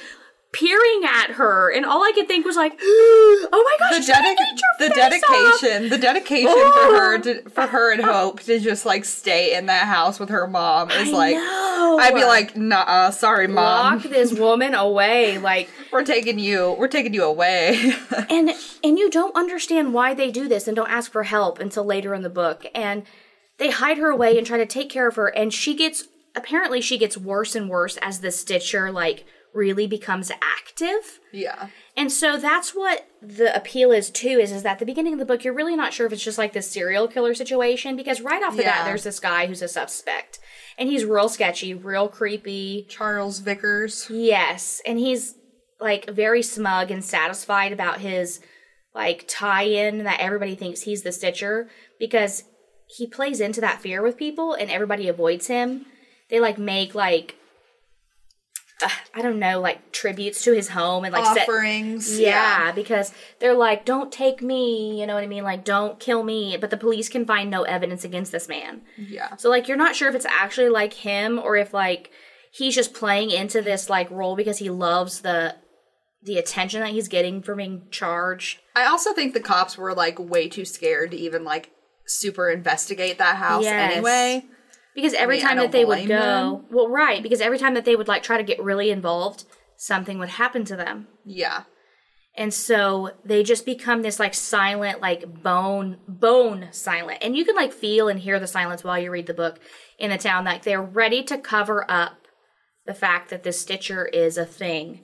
peering 0.54 1.02
at 1.06 1.32
her. 1.32 1.70
And 1.76 1.86
all 1.86 2.04
I 2.04 2.12
could 2.14 2.28
think 2.28 2.46
was 2.46 2.56
like, 2.56 2.74
"Oh 2.82 3.50
my 3.52 3.76
gosh, 3.80 3.98
The, 3.98 4.04
she's 4.04 4.16
gonna 4.16 4.28
dedic- 4.30 4.54
eat 4.54 4.62
your 4.80 4.88
the 4.90 4.94
face 4.96 5.24
off." 5.24 5.62
dedication, 5.62 5.90
the 5.90 5.98
dedication 5.98 6.48
Oh. 6.50 6.72
for 6.90 6.96
her 6.96 7.20
to, 7.20 7.50
for 7.50 7.68
her 7.68 7.92
and 7.92 8.02
Hope 8.04 8.40
to 8.42 8.60
just 8.60 8.86
like 8.86 9.04
stay 9.06 9.56
in 9.56 9.66
that 9.66 9.88
house 9.88 10.20
with 10.20 10.30
her 10.30 10.48
mom 10.48 10.92
is 10.92 11.10
I 11.10 11.12
like 11.12 11.36
know. 11.36 11.98
I'd 12.00 12.14
be 12.16 12.24
like, 12.24 12.56
nah, 12.56 13.10
sorry, 13.10 13.48
mom, 13.48 13.96
Lock 13.98 14.04
this 14.04 14.32
woman 14.40 14.74
away, 14.74 15.38
like 15.40 15.70
we're 15.92 16.06
taking 16.06 16.40
you, 16.40 16.76
we're 16.80 16.88
taking 16.88 17.14
you 17.14 17.24
away. 17.24 17.94
and 18.30 18.52
and 18.84 18.98
you 19.00 19.10
don't 19.10 19.36
understand 19.36 19.94
why 19.94 20.14
they 20.14 20.32
do 20.32 20.48
this 20.48 20.68
and 20.68 20.76
don't 20.76 20.90
ask 20.90 21.12
for 21.12 21.24
help 21.24 21.60
until 21.60 21.84
later 21.84 22.14
in 22.14 22.22
the 22.22 22.30
book 22.30 22.66
and 22.76 23.04
they 23.58 23.70
hide 23.72 23.98
her 23.98 24.10
away 24.10 24.38
and 24.38 24.46
try 24.48 24.58
to 24.58 24.66
take 24.66 24.90
care 24.90 25.08
of 25.08 25.16
her 25.16 25.28
and 25.28 25.54
she 25.54 25.76
gets 25.76 26.06
apparently 26.36 26.82
she 26.82 26.98
gets 26.98 27.18
worse 27.18 27.56
and 27.56 27.70
worse 27.70 27.98
as 28.02 28.20
the 28.22 28.32
stitcher 28.32 28.92
like 28.92 29.26
really 29.54 29.88
becomes 29.88 30.32
active 30.32 31.20
yeah, 31.32 31.68
and 31.96 32.12
so 32.12 32.38
that's 32.38 32.74
what 32.74 33.08
the 33.22 33.56
appeal 33.56 33.92
is 33.92 34.10
too 34.10 34.40
is 34.40 34.52
is 34.52 34.64
that 34.64 34.74
at 34.74 34.80
the 34.80 34.86
beginning 34.86 35.14
of 35.14 35.20
the 35.20 35.26
book 35.26 35.44
you're 35.44 35.54
really 35.54 35.76
not 35.76 35.94
sure 35.94 36.06
if 36.06 36.14
it's 36.14 36.24
just 36.24 36.38
like 36.38 36.54
this 36.54 36.70
serial 36.70 37.08
killer 37.08 37.34
situation 37.34 37.96
because 37.96 38.22
right 38.22 38.44
off 38.44 38.58
the 38.58 38.64
bat 38.64 38.86
there's 38.86 39.04
this 39.04 39.20
guy 39.20 39.46
who's 39.46 39.62
a 39.62 39.68
suspect 39.68 40.40
and 40.78 40.90
he's 40.90 41.06
real 41.06 41.30
sketchy 41.30 41.74
real 41.74 42.08
creepy 42.08 42.86
Charles 42.90 43.40
Vickers. 43.40 44.08
Yes, 44.10 44.82
and 44.86 44.98
he's 44.98 45.36
like 45.80 46.10
very 46.10 46.42
smug 46.42 46.92
and 46.92 47.04
satisfied 47.04 47.72
about 47.72 48.00
his 48.00 48.40
like 48.96 49.26
tie-in 49.28 50.04
that 50.04 50.20
everybody 50.20 50.56
thinks 50.56 50.82
he's 50.82 51.02
the 51.02 51.12
Stitcher 51.12 51.70
because 52.00 52.44
he 52.88 53.08
plays 53.08 53.40
into 53.40 53.62
that 53.62 53.82
fear 53.82 54.02
with 54.02 54.18
people 54.18 54.54
and 54.54 54.70
everybody 54.70 55.08
avoids 55.08 55.48
him. 55.48 55.86
They 56.30 56.40
like 56.40 56.58
make 56.58 56.94
like 56.94 57.36
uh, 58.84 58.90
I 59.14 59.22
don't 59.22 59.40
know, 59.40 59.60
like 59.60 59.92
tributes 59.92 60.44
to 60.44 60.54
his 60.54 60.70
home 60.70 61.04
and 61.06 61.14
like 61.14 61.26
set 61.36 61.48
Offerings. 61.48 62.20
yeah, 62.20 62.72
because 62.72 63.12
they're 63.40 63.54
like, 63.56 63.86
don't 63.86 64.12
take 64.12 64.42
me, 64.42 65.00
you 65.00 65.08
know 65.08 65.14
what 65.16 65.24
I 65.24 65.28
mean? 65.28 65.44
Like, 65.44 65.64
don't 65.64 66.00
kill 66.00 66.24
me. 66.24 66.58
But 66.60 66.70
the 66.70 66.78
police 66.78 67.10
can 67.10 67.26
find 67.26 67.50
no 67.50 67.64
evidence 67.64 68.04
against 68.04 68.32
this 68.32 68.48
man. 68.48 68.82
Yeah. 68.98 69.36
So, 69.38 69.50
like, 69.50 69.68
you're 69.68 69.78
not 69.78 69.96
sure 69.96 70.10
if 70.10 70.16
it's 70.16 70.26
actually 70.26 70.70
like 70.70 70.94
him 70.94 71.40
or 71.40 71.56
if, 71.56 71.74
like, 71.74 72.12
he's 72.52 72.76
just 72.76 72.94
playing 72.94 73.32
into 73.32 73.62
this, 73.62 73.90
like, 73.90 74.10
role 74.12 74.36
because 74.36 74.58
he 74.60 74.70
loves 74.70 75.22
the 75.22 75.56
the 76.26 76.38
attention 76.38 76.80
that 76.80 76.92
he's 76.92 77.10
getting 77.10 77.42
from 77.42 77.58
being 77.58 77.82
charged. 77.92 78.60
I 78.78 78.86
also 78.86 79.14
think 79.14 79.34
the 79.34 79.42
cops 79.42 79.78
were 79.78 79.94
like 79.94 80.18
way 80.18 80.48
too 80.48 80.64
scared 80.64 81.12
to 81.12 81.18
even 81.18 81.44
like 81.44 81.70
super 82.08 82.50
investigate 82.50 83.18
that 83.18 83.36
house 83.36 83.66
Yes. 83.66 83.92
anyway. 83.92 84.46
Because 84.96 85.14
every 85.14 85.38
mean, 85.38 85.46
time 85.46 85.58
that 85.58 85.72
they 85.72 85.86
would 85.86 86.08
go, 86.08 86.62
them. 86.62 86.66
well, 86.72 86.88
right, 86.88 87.24
because 87.24 87.42
every 87.42 87.58
time 87.58 87.74
that 87.74 87.86
they 87.86 87.96
would, 87.96 88.08
like, 88.08 88.22
try 88.22 88.38
to 88.38 88.44
get 88.44 88.62
really 88.62 88.92
involved, 88.92 89.44
something 89.76 90.20
would 90.20 90.30
happen 90.30 90.66
to 90.66 90.76
them. 90.76 91.08
Yeah. 91.26 91.64
And 92.36 92.54
so 92.54 93.12
they 93.24 93.44
just 93.44 93.66
become 93.66 94.02
this 94.02 94.20
like 94.20 94.34
silent, 94.34 95.02
like 95.02 95.44
bone, 95.44 95.98
bone 96.08 96.70
silent. 96.72 97.20
And 97.22 97.38
you 97.38 97.46
can 97.46 97.56
like 97.56 97.72
feel 97.72 98.08
and 98.08 98.20
hear 98.20 98.40
the 98.40 98.48
silence 98.48 98.84
while 98.84 98.98
you 98.98 99.12
read 99.12 99.28
the 99.28 99.36
book 99.36 99.60
in 100.00 100.10
the 100.10 100.18
town. 100.18 100.44
Like 100.44 100.64
they're 100.64 100.82
ready 100.82 101.24
to 101.24 101.38
cover 101.38 101.90
up 101.90 102.28
the 102.86 102.94
fact 102.96 103.30
that 103.30 103.44
this 103.44 103.62
Stitcher 103.62 104.06
is 104.06 104.38
a 104.38 104.46
thing 104.46 105.02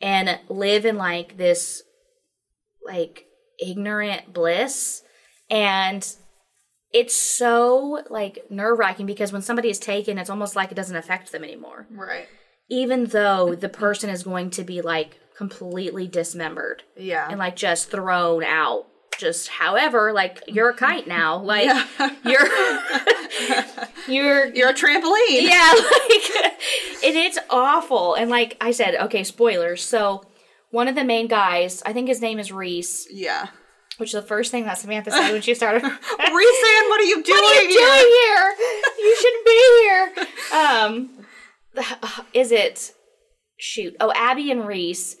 and 0.00 0.40
live 0.48 0.86
in 0.86 0.96
like 0.96 1.36
this 1.36 1.82
like 2.86 3.26
ignorant 3.60 4.32
bliss. 4.32 5.02
And 5.50 6.08
it's 6.92 7.14
so 7.16 8.02
like 8.10 8.46
nerve 8.50 8.78
wracking 8.78 9.06
because 9.06 9.32
when 9.32 9.42
somebody 9.42 9.68
is 9.70 9.78
taken, 9.78 10.18
it's 10.18 10.30
almost 10.30 10.56
like 10.56 10.70
it 10.72 10.76
doesn't 10.76 10.96
affect 10.96 11.32
them 11.32 11.44
anymore 11.44 11.86
Right. 11.90 12.26
even 12.68 13.06
though 13.06 13.54
the 13.54 13.68
person 13.68 14.08
is 14.10 14.22
going 14.22 14.50
to 14.50 14.64
be 14.64 14.80
like 14.82 15.18
completely 15.36 16.06
dismembered 16.08 16.82
Yeah. 16.96 17.26
and 17.28 17.38
like 17.38 17.56
just 17.56 17.90
thrown 17.90 18.42
out 18.44 18.86
just 19.18 19.48
however 19.48 20.12
like 20.12 20.42
you're 20.46 20.70
a 20.70 20.74
kite 20.74 21.06
now 21.06 21.38
like 21.42 21.66
Yeah. 21.66 22.10
you're 22.24 22.48
you're 24.08 24.46
You're 24.54 24.68
a 24.70 24.74
trampoline. 24.74 25.42
yeah 25.42 25.72
like 25.74 26.54
and 27.04 27.16
it's 27.16 27.38
awful 27.50 28.14
and 28.14 28.30
like 28.30 28.56
i 28.60 28.70
said 28.70 28.94
okay 28.94 29.24
spoilers 29.24 29.82
so 29.82 30.24
one 30.70 30.88
of 30.88 30.94
the 30.94 31.04
main 31.04 31.26
guys 31.28 31.82
i 31.86 31.92
think 31.92 32.08
his 32.08 32.20
name 32.20 32.38
is 32.38 32.52
reese 32.52 33.06
Yeah. 33.10 33.48
Which 33.98 34.10
is 34.10 34.20
the 34.20 34.22
first 34.22 34.50
thing 34.50 34.64
that 34.64 34.78
samantha 34.78 35.10
said 35.10 35.32
when 35.32 35.42
she 35.42 35.54
started 35.54 35.82
Resan, 35.82 36.88
what 36.88 37.00
are 37.00 37.04
you 37.04 37.22
doing? 37.22 37.40
what 37.40 37.56
are 37.56 37.62
you 37.62 37.70
here? 37.70 37.86
doing 37.86 38.12
here? 38.22 38.54
You 38.98 39.16
shouldn't 39.20 39.46
be 39.46 39.58
here. 39.82 40.26
Um, 40.58 42.16
is 42.34 42.52
it? 42.52 42.92
Shoot. 43.58 43.96
Oh, 44.00 44.12
Abby 44.14 44.50
and 44.50 44.66
Reese 44.66 45.16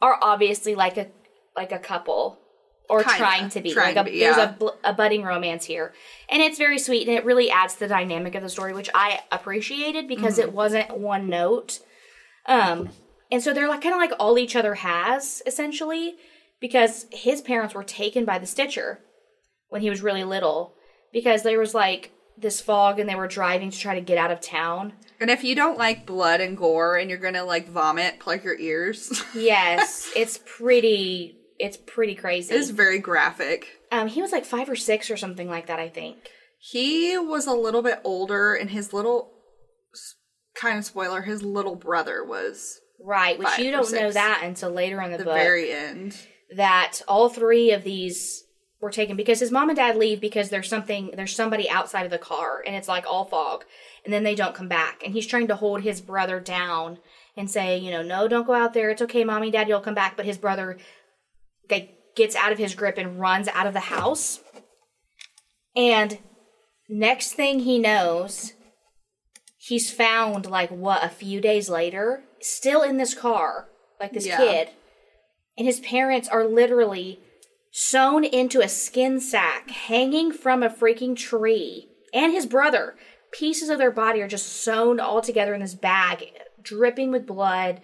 are 0.00 0.16
obviously 0.22 0.74
like 0.74 0.96
a 0.96 1.08
like 1.56 1.72
a 1.72 1.78
couple, 1.78 2.38
or 2.88 3.02
Kinda. 3.02 3.18
trying 3.18 3.48
to 3.50 3.60
be. 3.60 3.72
Trying 3.72 3.96
like 3.96 4.06
a, 4.06 4.08
to 4.08 4.12
be, 4.14 4.20
there's 4.20 4.36
yeah. 4.36 4.50
a, 4.50 4.52
bl- 4.52 4.68
a 4.84 4.92
budding 4.92 5.24
romance 5.24 5.64
here, 5.64 5.92
and 6.28 6.40
it's 6.40 6.56
very 6.56 6.78
sweet, 6.78 7.08
and 7.08 7.16
it 7.16 7.24
really 7.24 7.50
adds 7.50 7.74
to 7.74 7.80
the 7.80 7.88
dynamic 7.88 8.34
of 8.36 8.42
the 8.42 8.48
story, 8.48 8.72
which 8.72 8.90
I 8.94 9.20
appreciated 9.32 10.06
because 10.06 10.38
Mm-hmm. 10.38 10.48
it 10.48 10.52
wasn't 10.54 10.98
one 10.98 11.28
note. 11.28 11.80
Um, 12.46 12.90
and 13.32 13.42
so 13.42 13.52
they're 13.52 13.68
like 13.68 13.82
kind 13.82 13.94
of 13.94 14.00
like 14.00 14.12
all 14.20 14.38
each 14.38 14.54
other 14.56 14.74
has 14.76 15.42
essentially, 15.46 16.14
because 16.60 17.06
his 17.10 17.40
parents 17.40 17.74
were 17.74 17.84
taken 17.84 18.24
by 18.24 18.38
the 18.38 18.46
Stitcher 18.46 19.00
when 19.68 19.82
he 19.82 19.90
was 19.90 20.02
really 20.02 20.24
little 20.24 20.74
because 21.12 21.42
there 21.42 21.58
was 21.58 21.74
like 21.74 22.12
this 22.36 22.60
fog 22.60 22.98
and 22.98 23.08
they 23.08 23.14
were 23.14 23.28
driving 23.28 23.70
to 23.70 23.78
try 23.78 23.94
to 23.94 24.00
get 24.00 24.18
out 24.18 24.30
of 24.30 24.40
town. 24.40 24.92
And 25.20 25.30
if 25.30 25.44
you 25.44 25.54
don't 25.54 25.76
like 25.78 26.06
blood 26.06 26.40
and 26.40 26.56
gore 26.56 26.96
and 26.96 27.10
you're 27.10 27.18
gonna 27.18 27.44
like 27.44 27.68
vomit, 27.68 28.18
plug 28.18 28.44
your 28.44 28.58
ears. 28.58 29.22
Yes, 29.34 30.10
it's 30.16 30.38
pretty 30.46 31.36
it's 31.58 31.76
pretty 31.76 32.14
crazy. 32.14 32.54
it's 32.54 32.70
very 32.70 32.98
graphic. 32.98 33.66
um 33.92 34.08
he 34.08 34.22
was 34.22 34.32
like 34.32 34.44
5 34.46 34.70
or 34.70 34.76
6 34.76 35.10
or 35.10 35.16
something 35.16 35.48
like 35.48 35.66
that, 35.66 35.78
I 35.78 35.88
think. 35.88 36.16
He 36.58 37.16
was 37.16 37.46
a 37.46 37.54
little 37.54 37.80
bit 37.82 38.00
older, 38.04 38.54
and 38.54 38.68
his 38.70 38.92
little 38.92 39.30
kind 40.54 40.78
of 40.78 40.84
spoiler, 40.84 41.22
his 41.22 41.42
little 41.42 41.74
brother 41.76 42.22
was 42.24 42.78
right, 43.02 43.38
which 43.38 43.58
you 43.58 43.70
don't 43.70 43.90
know 43.92 44.10
that 44.12 44.42
until 44.44 44.70
later 44.70 45.00
in 45.00 45.12
the, 45.12 45.18
the 45.18 45.24
book. 45.24 45.34
very 45.34 45.72
end. 45.72 46.16
That 46.56 47.00
all 47.06 47.28
three 47.28 47.70
of 47.72 47.84
these 47.84 48.44
were 48.80 48.90
taken 48.90 49.16
because 49.16 49.40
his 49.40 49.50
mom 49.50 49.68
and 49.68 49.76
dad 49.76 49.96
leave 49.96 50.20
because 50.20 50.48
there's 50.48 50.68
something 50.68 51.10
there's 51.14 51.34
somebody 51.34 51.68
outside 51.68 52.04
of 52.04 52.10
the 52.10 52.18
car 52.18 52.62
and 52.66 52.74
it's 52.74 52.88
like 52.88 53.04
all 53.06 53.24
fog. 53.26 53.64
And 54.04 54.12
then 54.12 54.22
they 54.22 54.34
don't 54.34 54.54
come 54.54 54.68
back. 54.68 55.02
And 55.04 55.12
he's 55.12 55.26
trying 55.26 55.48
to 55.48 55.56
hold 55.56 55.82
his 55.82 56.00
brother 56.00 56.40
down 56.40 56.98
and 57.36 57.50
say 57.50 57.76
you 57.78 57.90
know 57.90 58.02
no 58.02 58.26
don't 58.26 58.46
go 58.46 58.54
out 58.54 58.72
there. 58.74 58.90
It's 58.90 59.02
okay 59.02 59.24
mommy 59.24 59.50
daddy 59.50 59.72
will 59.72 59.80
come 59.80 59.94
back. 59.94 60.16
But 60.16 60.26
his 60.26 60.38
brother 60.38 60.78
like, 61.70 61.94
gets 62.16 62.34
out 62.34 62.52
of 62.52 62.58
his 62.58 62.74
grip 62.74 62.96
and 62.98 63.20
runs 63.20 63.48
out 63.48 63.66
of 63.66 63.74
the 63.74 63.80
house. 63.80 64.40
And 65.76 66.18
next 66.88 67.34
thing 67.34 67.60
he 67.60 67.78
knows 67.78 68.54
he's 69.58 69.90
found 69.90 70.46
like 70.46 70.70
what 70.70 71.04
a 71.04 71.08
few 71.08 71.40
days 71.40 71.68
later 71.68 72.24
still 72.40 72.82
in 72.82 72.96
this 72.96 73.14
car 73.14 73.68
like 74.00 74.12
this 74.12 74.26
Yeah. 74.26 74.38
kid 74.38 74.70
and 75.60 75.66
his 75.66 75.78
parents 75.80 76.26
are 76.26 76.44
literally 76.46 77.20
sewn 77.70 78.24
into 78.24 78.60
a 78.62 78.68
skin 78.68 79.20
sack 79.20 79.70
hanging 79.70 80.32
from 80.32 80.62
a 80.62 80.70
freaking 80.70 81.14
tree. 81.14 81.86
And 82.14 82.32
his 82.32 82.46
brother 82.46 82.96
pieces 83.30 83.68
of 83.68 83.76
their 83.78 83.90
body 83.90 84.22
are 84.22 84.26
just 84.26 84.46
sewn 84.48 84.98
all 84.98 85.20
together 85.20 85.52
in 85.52 85.60
this 85.60 85.74
bag 85.74 86.32
dripping 86.62 87.10
with 87.12 87.26
blood 87.26 87.82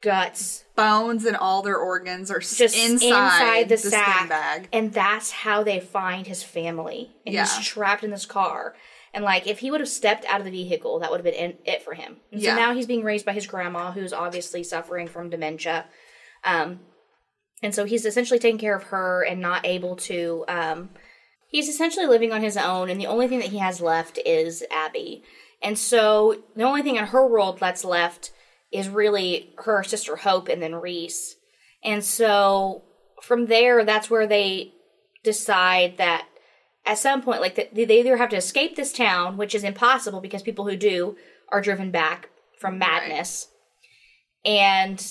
guts. 0.00 0.64
Bones 0.74 1.24
and 1.26 1.36
all 1.36 1.60
their 1.62 1.76
organs 1.76 2.30
are 2.30 2.38
just 2.40 2.60
inside, 2.76 3.68
the, 3.68 3.76
skin 3.76 3.90
sack. 3.90 4.28
bag. 4.28 4.68
and 4.72 4.92
that's 4.92 5.30
how 5.30 5.62
they 5.62 5.80
find 5.80 6.26
his 6.26 6.42
family. 6.42 7.10
And 7.26 7.34
Yeah. 7.34 7.42
he's 7.46 7.66
trapped 7.66 8.02
in 8.04 8.10
this 8.10 8.24
car. 8.26 8.74
And 9.12 9.22
like 9.24 9.46
if 9.46 9.58
he 9.58 9.70
would 9.70 9.80
have 9.80 9.88
stepped 9.88 10.24
out 10.26 10.40
of 10.40 10.44
the 10.46 10.50
vehicle 10.50 10.98
that 11.00 11.10
would 11.10 11.18
have 11.18 11.24
been 11.24 11.34
in- 11.34 11.58
it 11.64 11.82
for 11.82 11.94
him. 11.94 12.16
And 12.32 12.40
Yeah. 12.40 12.54
so 12.54 12.60
now 12.60 12.74
he's 12.74 12.86
being 12.86 13.04
raised 13.04 13.26
by 13.26 13.32
his 13.32 13.46
grandma 13.46 13.92
who's 13.92 14.12
obviously 14.12 14.62
suffering 14.64 15.08
from 15.08 15.30
dementia. 15.30 15.86
Um 16.44 16.80
and 17.62 17.74
so 17.74 17.84
he's 17.84 18.04
essentially 18.04 18.38
taking 18.38 18.58
care 18.58 18.76
of 18.76 18.84
her 18.84 19.22
and 19.22 19.40
not 19.40 19.66
able 19.66 19.96
to 19.96 20.44
um 20.48 20.90
he's 21.48 21.68
essentially 21.68 22.06
living 22.06 22.32
on 22.32 22.42
his 22.42 22.56
own 22.56 22.90
and 22.90 23.00
the 23.00 23.06
only 23.06 23.28
thing 23.28 23.38
that 23.38 23.48
he 23.48 23.58
has 23.58 23.80
left 23.80 24.18
is 24.24 24.64
abby. 24.70 25.22
And 25.60 25.76
so 25.76 26.42
the 26.54 26.62
only 26.62 26.82
thing 26.82 26.96
in 26.96 27.06
her 27.06 27.26
world 27.26 27.58
that's 27.58 27.84
left 27.84 28.32
is 28.70 28.88
really 28.88 29.54
her 29.58 29.82
sister 29.82 30.16
hope 30.16 30.48
and 30.48 30.62
then 30.62 30.74
reese. 30.74 31.36
And 31.82 32.04
so 32.04 32.82
from 33.22 33.46
there 33.46 33.84
that's 33.84 34.10
where 34.10 34.26
they 34.26 34.72
decide 35.24 35.96
that 35.98 36.26
at 36.86 36.98
some 36.98 37.22
point 37.22 37.40
like 37.40 37.54
they 37.56 37.98
either 37.98 38.16
have 38.16 38.30
to 38.30 38.36
escape 38.36 38.76
this 38.76 38.92
town 38.92 39.36
which 39.36 39.54
is 39.54 39.64
impossible 39.64 40.20
because 40.20 40.42
people 40.42 40.68
who 40.68 40.76
do 40.76 41.16
are 41.50 41.60
driven 41.60 41.90
back 41.90 42.28
from 42.58 42.78
madness. 42.78 43.48
And 44.44 45.04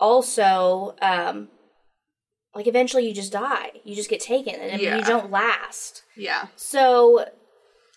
also 0.00 0.96
um 1.02 1.48
like 2.54 2.66
eventually 2.66 3.06
you 3.06 3.14
just 3.14 3.32
die 3.32 3.70
you 3.84 3.94
just 3.94 4.10
get 4.10 4.20
taken 4.20 4.54
and 4.56 4.80
Yeah. 4.80 4.96
you 4.98 5.04
don't 5.04 5.30
last 5.30 6.02
Yeah. 6.16 6.46
so 6.56 7.26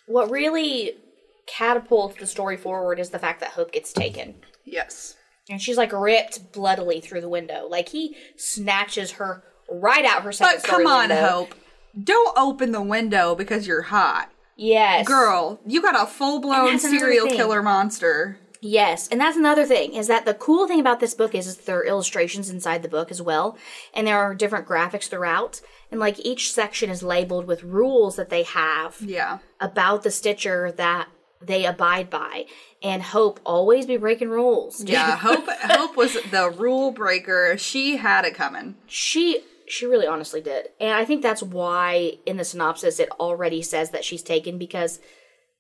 what 0.08 0.30
really 0.30 0.92
catapults 1.48 2.18
the 2.20 2.28
story 2.28 2.58
forward 2.58 3.00
is 3.00 3.10
the 3.10 3.20
fact 3.20 3.40
that 3.40 3.50
hope 3.52 3.72
gets 3.72 3.92
taken 3.94 4.36
Yes. 4.66 5.16
and 5.50 5.62
she's 5.62 5.78
like 5.78 5.92
ripped 5.92 6.52
bloodily 6.54 7.02
through 7.02 7.22
the 7.22 7.30
window 7.30 7.68
like 7.70 7.90
he 7.90 8.16
snatches 8.38 9.12
her 9.14 9.44
right 9.72 10.06
out 10.06 10.24
her 10.24 10.32
second 10.32 10.62
But 10.62 10.70
come 10.70 10.86
on, 10.88 11.10
window. 11.10 11.28
Hope. 11.28 11.56
Don't 12.04 12.38
open 12.38 12.72
the 12.72 12.82
window 12.82 13.34
because 13.36 13.66
you're 13.68 13.84
hot. 13.84 14.30
yes 14.56 15.08
Girl, 15.08 15.60
you 15.66 15.82
got 15.82 15.96
a 16.02 16.06
full 16.06 16.40
blown 16.42 16.78
serial 16.80 17.28
killer 17.28 17.62
monster. 17.64 18.38
Yes, 18.66 19.10
and 19.10 19.20
that's 19.20 19.36
another 19.36 19.66
thing 19.66 19.94
is 19.94 20.08
that 20.08 20.24
the 20.26 20.34
cool 20.34 20.68
thing 20.68 20.80
about 20.80 21.02
this 21.02 21.14
book 21.14 21.36
is, 21.36 21.48
is 21.48 21.58
there 21.58 21.80
are 21.80 21.86
illustrations 21.86 22.50
inside 22.50 22.82
the 22.82 22.88
book 22.88 23.12
as 23.12 23.22
well, 23.22 23.58
and 23.94 24.08
there 24.08 24.18
are 24.18 24.34
different 24.34 24.68
graphics 24.68 25.10
throughout, 25.10 25.60
and 25.92 26.00
like 26.00 26.18
each 26.26 26.52
section 26.54 26.90
is 26.90 27.04
labeled 27.04 27.46
with 27.46 27.64
rules 27.64 28.16
that 28.16 28.30
they 28.30 28.44
have 28.44 28.98
Yeah. 29.02 29.40
about 29.60 30.04
the 30.04 30.12
Stitcher 30.12 30.72
that 30.78 31.10
they 31.42 31.66
abide 31.66 32.10
by, 32.10 32.46
and 32.82 33.04
Hope 33.04 33.42
always 33.44 33.86
be 33.86 33.98
breaking 33.98 34.30
rules. 34.30 34.82
Yeah. 34.82 35.18
Hope 35.28 35.46
Hope 35.50 35.98
was 35.98 36.14
the 36.32 36.50
rule 36.50 36.92
breaker. 36.92 37.58
She 37.58 37.98
had 37.98 38.24
it 38.24 38.34
coming. 38.34 38.76
she 38.88 39.44
she 39.68 39.86
really 39.86 40.08
honestly 40.08 40.40
did, 40.42 40.68
and 40.80 40.92
I 40.92 41.04
think 41.04 41.22
that's 41.22 41.44
why 41.44 42.14
in 42.26 42.38
the 42.38 42.44
synopsis 42.46 43.00
it 43.00 43.10
already 43.20 43.62
says 43.62 43.90
that 43.92 44.06
she's 44.06 44.24
taken 44.24 44.58
because 44.58 45.00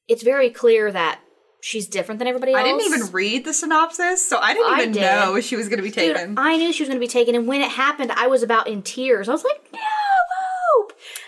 it's 0.08 0.24
very 0.24 0.50
clear 0.50 0.90
that 0.92 1.20
she's 1.63 1.88
different 1.88 2.20
than 2.20 2.27
everybody 2.27 2.51
else. 2.51 2.60
I 2.62 2.63
didn't 2.63 2.82
even 2.82 3.12
read 3.13 3.46
the 3.46 3.53
synopsis, 3.53 4.24
so 4.25 4.38
I 4.38 4.53
didn't 4.53 4.74
I 4.74 4.82
even 4.82 4.91
did. 4.91 5.01
know 5.01 5.39
she 5.39 5.55
was 5.55 5.70
going 5.70 5.77
to 5.77 5.84
be 5.84 5.91
Dude, 5.91 6.15
taken. 6.15 6.38
I 6.38 6.58
knew 6.58 6.74
she 6.74 6.84
was 6.84 6.89
going 6.89 7.00
to 7.00 7.03
be 7.03 7.08
taken, 7.08 7.36
and 7.36 7.48
when 7.48 7.62
it 7.62 7.72
happened, 7.72 8.12
I 8.12 8.27
was 8.27 8.43
about 8.43 8.67
in 8.67 8.82
tears. 8.82 9.29
I 9.29 9.32
was 9.32 9.43
like, 9.46 9.62
"No, 9.72 9.79
Hope! 9.79 9.93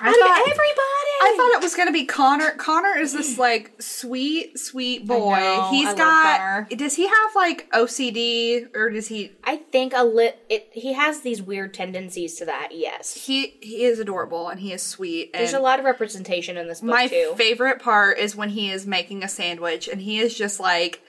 I 0.07 0.11
of 0.11 0.15
thought- 0.17 0.49
everybody!" 0.49 1.05
I 1.21 1.33
thought 1.37 1.51
it 1.57 1.63
was 1.63 1.75
going 1.75 1.87
to 1.87 1.93
be 1.93 2.05
Connor. 2.05 2.51
Connor 2.51 2.97
is 2.97 3.13
this 3.13 3.35
mm. 3.35 3.39
like 3.39 3.81
sweet, 3.81 4.59
sweet 4.59 5.07
boy. 5.07 5.35
know, 5.35 5.69
He's 5.71 5.87
I 5.87 5.95
got. 5.95 6.39
Connor. 6.39 6.67
Does 6.75 6.95
he 6.95 7.07
have 7.07 7.35
like 7.35 7.71
OCD 7.71 8.67
or 8.75 8.89
does 8.89 9.07
he? 9.07 9.31
I 9.43 9.57
think 9.57 9.93
a 9.95 10.03
lit. 10.03 10.45
It 10.49 10.69
he 10.71 10.93
has 10.93 11.21
these 11.21 11.41
weird 11.41 11.73
tendencies 11.73 12.35
to 12.35 12.45
that. 12.45 12.69
Yes, 12.71 13.25
He 13.25 13.57
he 13.61 13.83
is 13.83 13.99
adorable 13.99 14.49
and 14.49 14.59
he 14.59 14.71
is 14.73 14.83
sweet. 14.83 15.31
And 15.33 15.41
there's 15.41 15.53
a 15.53 15.59
lot 15.59 15.79
of 15.79 15.85
representation 15.85 16.57
in 16.57 16.67
this 16.67 16.81
book 16.81 16.91
my 16.91 17.07
too. 17.07 17.33
favorite 17.37 17.81
part 17.81 18.19
is 18.19 18.35
when 18.35 18.49
he 18.49 18.69
is 18.69 18.85
making 18.85 19.23
a 19.23 19.27
sandwich 19.27 19.87
and 19.87 20.01
he 20.01 20.19
is 20.19 20.37
just 20.37 20.59
like 20.59 21.01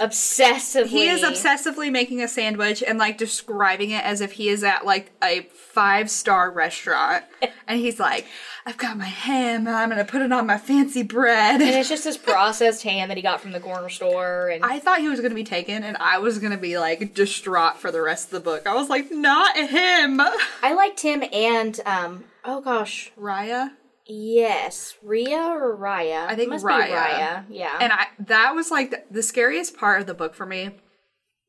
Obsessively, 0.00 0.86
he 0.88 1.08
is 1.08 1.22
obsessively 1.22 1.90
making 1.90 2.22
a 2.22 2.28
sandwich 2.28 2.82
and 2.82 2.98
like 2.98 3.16
describing 3.16 3.90
it 3.90 4.04
as 4.04 4.20
if 4.20 4.32
he 4.32 4.48
is 4.48 4.62
at 4.62 4.84
like 4.84 5.12
a 5.22 5.42
five 5.72 6.10
star 6.10 6.50
restaurant 6.50 7.24
and 7.66 7.80
he's 7.80 7.98
like 7.98 8.26
i've 8.66 8.76
got 8.76 8.96
my 8.98 9.06
ham 9.06 9.66
and 9.66 9.74
i'm 9.74 9.88
gonna 9.88 10.04
put 10.04 10.20
it 10.20 10.30
on 10.32 10.46
my 10.46 10.58
fancy 10.58 11.02
bread 11.02 11.62
and 11.62 11.70
it's 11.70 11.88
just 11.94 12.04
this 12.04 12.18
processed 12.18 12.82
ham 12.82 13.08
that 13.08 13.16
he 13.16 13.22
got 13.22 13.40
from 13.40 13.52
the 13.52 13.60
corner 13.60 13.88
store, 13.88 14.48
and 14.48 14.64
I 14.64 14.78
thought 14.78 15.00
he 15.00 15.08
was 15.08 15.20
to 15.30 15.34
be 15.34 15.44
taken, 15.44 15.82
and 15.82 15.96
I 15.98 16.18
was 16.18 16.38
to 16.52 16.56
be 16.56 16.78
like 16.78 17.14
distraught 17.14 17.78
for 17.78 17.90
the 17.90 18.02
rest 18.02 18.26
of 18.26 18.30
the 18.32 18.40
book. 18.40 18.66
I 18.66 18.74
was 18.74 18.88
like, 18.88 19.10
not 19.10 19.56
him. 19.56 20.20
I 20.20 20.74
liked 20.74 21.00
him 21.00 21.24
and 21.32 21.80
um. 21.86 22.24
Oh 22.44 22.60
gosh, 22.60 23.10
Raya, 23.18 23.70
yes, 24.06 24.94
Ria 25.02 25.38
or 25.38 25.76
Raya? 25.76 26.26
I 26.26 26.34
think 26.34 26.50
Must 26.50 26.64
Raya. 26.64 26.86
Be 26.86 26.92
Raya. 26.92 27.44
Yeah, 27.48 27.76
and 27.80 27.92
I 27.92 28.06
that 28.20 28.54
was 28.54 28.70
like 28.70 28.90
the, 28.90 29.02
the 29.10 29.22
scariest 29.22 29.76
part 29.76 30.00
of 30.00 30.06
the 30.06 30.14
book 30.14 30.34
for 30.34 30.46
me 30.46 30.70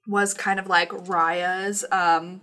was 0.07 0.33
kind 0.33 0.59
of 0.59 0.67
like 0.67 0.91
Raya's 0.91 1.83
um 1.91 2.41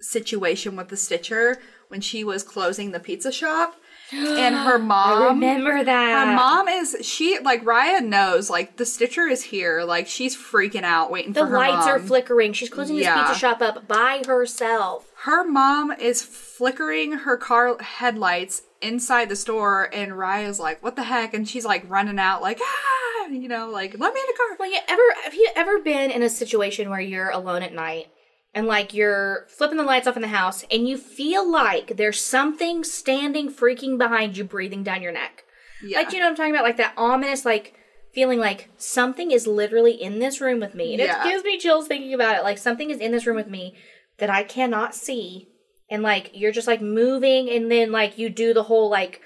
situation 0.00 0.76
with 0.76 0.88
the 0.88 0.96
Stitcher 0.96 1.58
when 1.88 2.00
she 2.00 2.24
was 2.24 2.42
closing 2.42 2.90
the 2.90 2.98
pizza 3.00 3.30
shop, 3.30 3.76
and 4.12 4.54
her 4.54 4.78
mom. 4.78 5.22
remember 5.24 5.84
that. 5.84 6.26
Her 6.28 6.34
mom 6.34 6.66
is 6.68 6.96
she 7.02 7.38
like 7.38 7.64
Raya 7.64 8.02
knows 8.04 8.48
like 8.50 8.76
the 8.78 8.86
Stitcher 8.86 9.26
is 9.28 9.42
here 9.44 9.84
like 9.84 10.06
she's 10.08 10.36
freaking 10.36 10.82
out 10.84 11.10
waiting 11.10 11.32
The 11.34 11.40
for 11.40 11.46
her 11.46 11.56
lights 11.58 11.86
are 11.86 11.98
flickering. 12.00 12.52
She's 12.52 12.70
closing 12.70 12.96
Yeah. 12.96 13.14
this 13.16 13.26
pizza 13.28 13.38
shop 13.38 13.60
up 13.62 13.86
by 13.86 14.22
herself. 14.26 15.08
Her 15.24 15.44
mom 15.44 15.92
is 15.92 16.22
flickering 16.22 17.12
her 17.12 17.36
car 17.36 17.76
headlights 17.80 18.62
inside 18.80 19.28
the 19.28 19.36
store 19.36 19.88
and 19.92 20.18
Raya's 20.18 20.58
like 20.58 20.82
what 20.82 20.96
the 20.96 21.04
heck 21.04 21.34
and 21.34 21.48
she's 21.48 21.64
like 21.64 21.88
running 21.88 22.18
out 22.18 22.42
like 22.42 22.58
ah 22.60 23.26
you 23.28 23.46
know 23.48 23.68
like 23.70 23.96
let 23.98 24.12
me 24.12 24.20
in 24.20 24.26
the 24.26 24.36
car 24.36 24.56
Well, 24.58 24.70
you 24.72 24.80
ever 24.88 25.02
have 25.24 25.34
you 25.34 25.48
ever 25.54 25.78
been 25.80 26.10
in 26.10 26.22
a 26.22 26.28
situation 26.28 26.90
where 26.90 27.00
you're 27.00 27.30
alone 27.30 27.62
at 27.62 27.72
night 27.72 28.08
and 28.52 28.66
like 28.66 28.92
you're 28.92 29.46
flipping 29.48 29.76
the 29.78 29.84
lights 29.84 30.06
off 30.08 30.16
in 30.16 30.22
the 30.22 30.28
house 30.28 30.64
and 30.70 30.88
you 30.88 30.96
feel 30.98 31.48
like 31.50 31.96
there's 31.96 32.20
something 32.20 32.82
standing 32.82 33.48
freaking 33.50 33.96
behind 33.98 34.36
you 34.36 34.44
breathing 34.44 34.82
down 34.82 35.02
your 35.02 35.12
neck? 35.12 35.44
yeah 35.84 35.98
Like 35.98 36.12
you 36.12 36.18
know 36.18 36.24
what 36.24 36.30
I'm 36.30 36.36
talking 36.36 36.52
about? 36.52 36.64
Like 36.64 36.76
that 36.78 36.94
ominous 36.96 37.44
like 37.44 37.74
feeling 38.12 38.40
like 38.40 38.68
something 38.76 39.30
is 39.30 39.46
literally 39.46 39.92
in 39.92 40.18
this 40.18 40.40
room 40.40 40.60
with 40.60 40.74
me. 40.74 40.92
And 40.92 41.00
Yeah. 41.00 41.24
it 41.26 41.30
gives 41.30 41.44
me 41.44 41.58
chills 41.58 41.86
thinking 41.86 42.12
about 42.12 42.36
it. 42.36 42.42
Like 42.42 42.58
something 42.58 42.90
is 42.90 42.98
in 42.98 43.12
this 43.12 43.24
room 43.26 43.36
with 43.36 43.48
me 43.48 43.74
that 44.18 44.30
I 44.30 44.42
cannot 44.44 44.94
see. 44.94 45.48
And 45.90 46.02
like 46.02 46.30
you're 46.32 46.52
just 46.52 46.66
like 46.66 46.80
moving 46.80 47.50
and 47.50 47.70
then 47.70 47.92
like 47.92 48.16
you 48.18 48.28
do 48.30 48.54
the 48.54 48.62
whole 48.64 48.88
like 48.90 49.20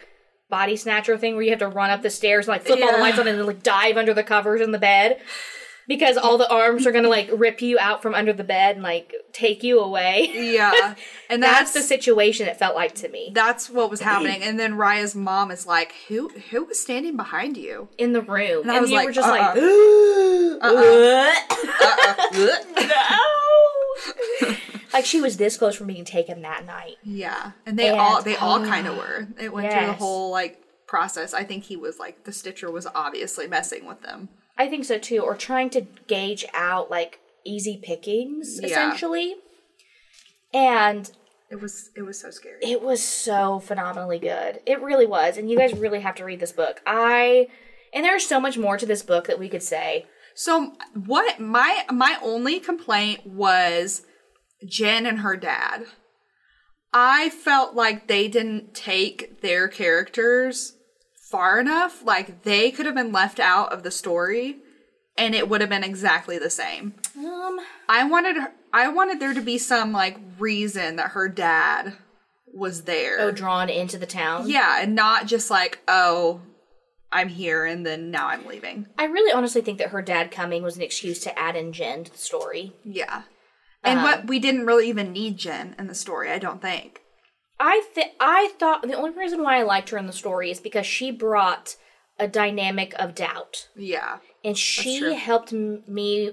body 0.49 0.76
snatcher 0.76 1.16
thing 1.19 1.35
where 1.35 1.43
you 1.43 1.50
have 1.50 1.59
to 1.61 1.69
run 1.69 1.90
up 1.90 2.02
the 2.02 2.11
stairs 2.11 2.47
and 2.47 2.52
like 2.55 2.64
flip 2.66 2.81
all 2.83 2.93
the 2.93 2.99
lights 2.99 3.19
on 3.19 3.26
and 3.28 3.38
then 3.38 3.47
like 3.47 3.62
dive 3.62 3.97
under 3.97 4.14
the 4.14 4.23
covers 4.25 4.61
in 4.61 4.71
the 4.73 4.78
bed. 4.78 5.21
Because 5.88 6.16
all 6.16 6.37
the 6.37 6.50
arms 6.52 6.85
are 6.85 6.90
gonna 6.90 7.09
like 7.09 7.31
rip 7.33 7.62
you 7.62 7.78
out 7.78 8.02
from 8.02 8.12
under 8.12 8.33
the 8.33 8.43
bed 8.43 8.75
and 8.75 8.83
like 8.83 9.14
take 9.33 9.62
you 9.62 9.78
away. 9.78 10.33
yeah 10.35 10.97
and 11.31 11.40
That's 11.40 11.73
that's 11.73 11.75
the 11.75 11.83
situation 11.83 12.49
it 12.49 12.57
felt 12.57 12.75
like 12.75 12.97
to 12.97 13.09
me. 13.09 13.31
that's 13.33 13.71
what 13.71 13.88
was 13.88 14.00
happening 14.00 14.43
and 14.43 14.59
then 14.59 14.76
Raya's 14.76 15.14
mom 15.14 15.52
is 15.52 15.64
like 15.64 15.93
who 16.09 16.28
who 16.50 16.64
was 16.64 16.81
standing 16.81 17.16
behind 17.16 17.57
you 17.57 17.88
in 17.99 18.12
the 18.14 18.21
room. 18.23 18.62
And, 18.62 18.73
I 18.73 18.81
was 18.81 18.90
you 18.90 18.97
like, 18.97 19.07
were 19.07 19.12
just 19.12 19.28
uh-uh. 19.28 19.55
uh-uh. 20.62 20.73
like, 20.73 21.37
uh-uh. 22.35 22.59
no. 22.88 23.23
like 24.92 25.04
she 25.04 25.20
was 25.20 25.36
this 25.36 25.56
close 25.56 25.74
from 25.76 25.86
being 25.86 26.04
taken 26.04 26.42
that 26.42 26.64
night. 26.66 26.96
yeah 27.02 27.52
and 27.64 27.78
they 27.78 27.88
And- 27.88 28.00
all 28.00 28.22
they 28.22 28.36
all 28.36 28.60
uh, 28.60 28.66
oh. 28.66 28.68
kind 28.68 28.86
of 28.86 28.96
were 28.96 29.28
it 29.40 29.52
went 29.52 29.72
through 29.72 29.86
the 29.86 29.92
whole 29.94 30.30
like 30.30 30.62
process 30.86 31.34
I 31.34 31.42
think 31.44 31.64
he 31.64 31.76
was 31.76 31.98
like 31.98 32.24
the 32.24 32.32
Stitcher 32.32 32.70
was 32.70 32.86
obviously 32.94 33.46
messing 33.48 33.86
with 33.86 34.02
them 34.02 34.28
I 34.58 34.68
think 34.68 34.86
so 34.86 34.96
too. 34.98 35.18
Or 35.20 35.34
trying 35.34 35.68
to 35.70 35.82
gauge 36.06 36.46
out 36.54 36.90
like 36.90 37.20
easy 37.44 37.78
pickings 37.82 38.58
Yeah. 38.60 38.68
essentially. 38.68 39.34
And 40.54 41.10
It 41.50 41.60
was 41.60 41.90
it 41.94 42.02
was 42.02 42.18
so 42.20 42.30
scary. 42.30 42.60
it 42.62 42.82
was 42.82 43.02
so 43.04 43.60
phenomenally 43.60 44.18
good. 44.18 44.60
It 44.66 44.80
really 44.80 45.06
was. 45.06 45.36
And 45.36 45.50
you 45.50 45.58
guys 45.58 45.74
really 45.74 46.00
have 46.00 46.14
to 46.16 46.24
read 46.24 46.40
this 46.40 46.52
book. 46.52 46.80
I 46.86 47.48
and 47.92 48.04
there's 48.04 48.26
so 48.26 48.40
much 48.40 48.56
more 48.58 48.76
to 48.78 48.86
this 48.86 49.02
book 49.02 49.26
that 49.26 49.38
we 49.38 49.48
could 49.48 49.62
say. 49.62 50.06
So 50.37 50.75
what 50.95 51.40
my 51.40 51.85
my 51.90 52.19
only 52.23 52.61
complaint 52.61 53.26
was 53.26 54.02
Jen 54.69 55.07
and 55.07 55.21
her 55.21 55.37
dad. 55.37 55.87
I 56.93 57.31
felt 57.31 57.75
like 57.75 58.07
they 58.07 58.28
didn't 58.28 58.75
take 58.75 59.40
their 59.40 59.66
characters 59.66 60.75
far 61.31 61.59
enough. 61.59 62.05
Like 62.05 62.43
they 62.43 62.71
could 62.71 62.87
have 62.87 62.95
been 62.95 63.12
left 63.12 63.40
out 63.40 63.73
of 63.73 63.83
the 63.83 63.90
story 63.90 64.59
and 65.19 65.35
it 65.35 65.49
would 65.49 65.62
have 65.62 65.71
been 65.71 65.83
exactly 65.85 66.38
the 66.38 66.50
same. 66.50 66.95
Um 67.16 67.59
I 67.88 68.05
wanted 68.05 68.37
I 68.75 68.88
wanted 68.88 69.21
there 69.21 69.35
to 69.35 69.40
be 69.40 69.57
some 69.57 69.93
like 69.93 70.19
reason 70.38 70.97
that 70.97 71.12
her 71.12 71.28
dad 71.28 71.95
was 72.52 72.83
there. 72.83 73.21
oh 73.21 73.31
drawn 73.31 73.69
into 73.71 73.99
the 73.99 74.07
town. 74.07 74.49
yeah, 74.49 74.83
and 74.83 74.95
not 74.95 75.26
just 75.26 75.50
like, 75.50 75.81
oh, 75.88 76.40
I'm 77.16 77.28
here 77.28 77.64
and 77.64 77.85
then 77.87 78.11
now 78.11 78.28
I'm 78.28 78.46
leaving. 78.46 78.87
I 78.99 79.04
really 79.04 79.32
honestly 79.32 79.62
think 79.62 79.78
that 79.78 79.88
her 79.90 80.02
dad 80.02 80.30
coming 80.30 80.62
was 80.62 80.76
an 80.76 80.82
excuse 80.82 81.18
to 81.20 81.38
add 81.38 81.56
in 81.56 81.73
Jen 81.73 82.04
to 82.04 82.12
the 82.12 82.18
story. 82.18 82.73
Yeah. 82.85 83.23
And 83.82 84.02
what 84.02 84.20
um, 84.20 84.26
we 84.26 84.38
didn't 84.38 84.66
really 84.66 84.88
even 84.88 85.12
need 85.12 85.37
Jen 85.38 85.75
in 85.78 85.87
the 85.87 85.94
story, 85.94 86.30
I 86.30 86.38
don't 86.38 86.61
think. 86.61 87.00
I 87.58 87.82
th- 87.94 88.12
I 88.20 88.52
thought 88.58 88.82
the 88.82 88.94
only 88.94 89.11
reason 89.11 89.42
why 89.42 89.58
I 89.58 89.62
liked 89.62 89.90
her 89.90 89.99
in 89.99 90.06
the 90.06 90.12
story 90.12 90.50
is 90.50 90.61
because 90.61 90.87
she 90.87 91.11
brought 91.11 91.76
a 92.18 92.28
dynamic 92.28 92.94
of 92.99 93.14
doubt, 93.14 93.68
Yeah. 93.76 94.18
and 94.44 94.56
she 94.58 95.14
helped 95.14 95.52
m- 95.52 95.82
me 95.87 96.32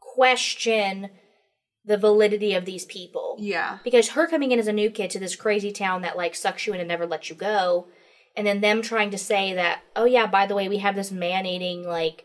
question 0.00 1.10
the 1.84 1.96
validity 1.96 2.54
of 2.54 2.64
these 2.64 2.84
people. 2.84 3.36
Yeah. 3.38 3.78
Because 3.84 4.10
her 4.10 4.26
coming 4.26 4.50
in 4.52 4.58
as 4.58 4.66
a 4.68 4.72
new 4.72 4.90
kid 4.90 5.10
to 5.10 5.18
this 5.18 5.36
crazy 5.36 5.72
town 5.72 6.02
that 6.02 6.16
like 6.16 6.34
sucks 6.34 6.66
you 6.66 6.72
in 6.72 6.80
and 6.80 6.88
never 6.88 7.06
lets 7.06 7.28
you 7.30 7.36
go, 7.36 7.86
and 8.36 8.46
then 8.46 8.60
them 8.60 8.82
trying 8.82 9.10
to 9.10 9.18
say 9.18 9.54
that, 9.54 9.80
oh 9.94 10.04
yeah, 10.04 10.26
by 10.26 10.46
the 10.46 10.54
way, 10.54 10.68
we 10.68 10.78
have 10.78 10.94
this 10.94 11.10
man-eating 11.10 11.86
like 11.86 12.24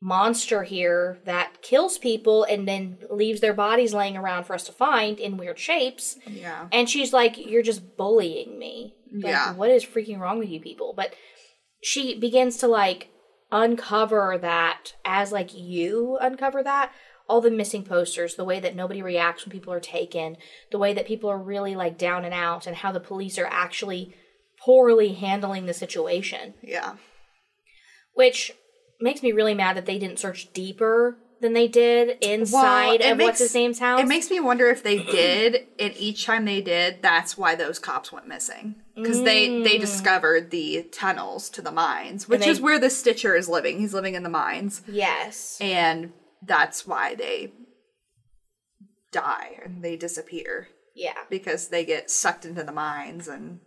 monster 0.00 0.62
here 0.62 1.18
that 1.26 1.60
kills 1.60 1.98
people 1.98 2.44
and 2.44 2.66
then 2.66 2.96
leaves 3.10 3.40
their 3.40 3.52
bodies 3.52 3.92
laying 3.92 4.16
around 4.16 4.44
for 4.44 4.54
us 4.54 4.64
to 4.64 4.72
find 4.72 5.18
in 5.18 5.36
weird 5.36 5.58
shapes. 5.58 6.16
Yeah. 6.26 6.68
And 6.72 6.88
she's 6.88 7.12
like, 7.12 7.36
You're 7.36 7.62
just 7.62 7.96
bullying 7.96 8.58
me. 8.58 8.94
Like, 9.12 9.32
Yeah. 9.32 9.54
What 9.54 9.70
is 9.70 9.84
freaking 9.84 10.18
wrong 10.18 10.38
with 10.38 10.48
you 10.48 10.60
people? 10.60 10.94
But 10.96 11.14
she 11.82 12.18
begins 12.18 12.56
to 12.58 12.66
like 12.66 13.10
uncover 13.52 14.38
that 14.40 14.94
as 15.04 15.32
like 15.32 15.50
you 15.54 16.16
uncover 16.20 16.62
that. 16.62 16.92
All 17.28 17.40
the 17.40 17.50
missing 17.50 17.84
posters, 17.84 18.34
the 18.34 18.44
way 18.44 18.58
that 18.58 18.74
nobody 18.74 19.02
reacts 19.02 19.44
when 19.44 19.52
people 19.52 19.72
are 19.72 19.80
taken, 19.80 20.36
the 20.72 20.78
way 20.78 20.92
that 20.94 21.06
people 21.06 21.30
are 21.30 21.38
really 21.38 21.76
like 21.76 21.96
down 21.96 22.24
and 22.24 22.34
out, 22.34 22.66
and 22.66 22.74
how 22.74 22.90
the 22.90 22.98
police 22.98 23.38
are 23.38 23.46
actually 23.46 24.12
poorly 24.64 25.12
handling 25.14 25.66
the 25.66 25.74
situation. 25.74 26.54
Yeah. 26.62 26.96
Which 28.14 28.52
makes 29.00 29.22
me 29.22 29.32
really 29.32 29.54
mad 29.54 29.76
that 29.76 29.86
they 29.86 29.98
didn't 29.98 30.18
search 30.18 30.52
deeper 30.52 31.16
than 31.40 31.54
they 31.54 31.66
did 31.68 32.18
inside 32.22 33.00
it 33.00 33.12
of 33.12 33.16
makes- 33.16 33.26
what's 33.28 33.38
his 33.38 33.54
name's 33.54 33.78
house. 33.78 34.00
It 34.00 34.06
makes 34.08 34.28
me 34.30 34.40
wonder 34.40 34.68
if 34.68 34.82
they 34.82 34.98
did, 35.02 35.66
and 35.78 35.94
each 35.96 36.26
time 36.26 36.44
they 36.44 36.60
did, 36.60 37.00
that's 37.00 37.38
why 37.38 37.54
those 37.54 37.78
cops 37.78 38.12
went 38.12 38.28
missing. 38.28 38.74
Because 38.94 39.22
they 39.22 39.62
they 39.62 39.78
discovered 39.78 40.50
the 40.50 40.82
tunnels 40.92 41.48
to 41.50 41.62
the 41.62 41.72
mines, 41.72 42.28
which 42.28 42.42
Mm. 42.42 42.44
they- 42.44 42.50
is 42.50 42.60
where 42.60 42.78
the 42.78 42.90
Stitcher 42.90 43.34
is 43.34 43.48
living. 43.48 43.78
He's 43.78 43.94
living 43.94 44.14
in 44.14 44.22
the 44.22 44.28
mines, 44.28 44.82
yes. 44.86 45.56
and 45.62 46.12
that's 46.42 46.86
why 46.86 47.14
they 47.14 47.52
die 49.12 49.60
and 49.64 49.82
they 49.82 49.96
disappear 49.96 50.68
Yeah. 50.94 51.16
because 51.30 51.68
they 51.68 51.86
get 51.86 52.10
sucked 52.10 52.44
into 52.44 52.62
the 52.62 52.72
mines 52.72 53.26
and 53.28 53.60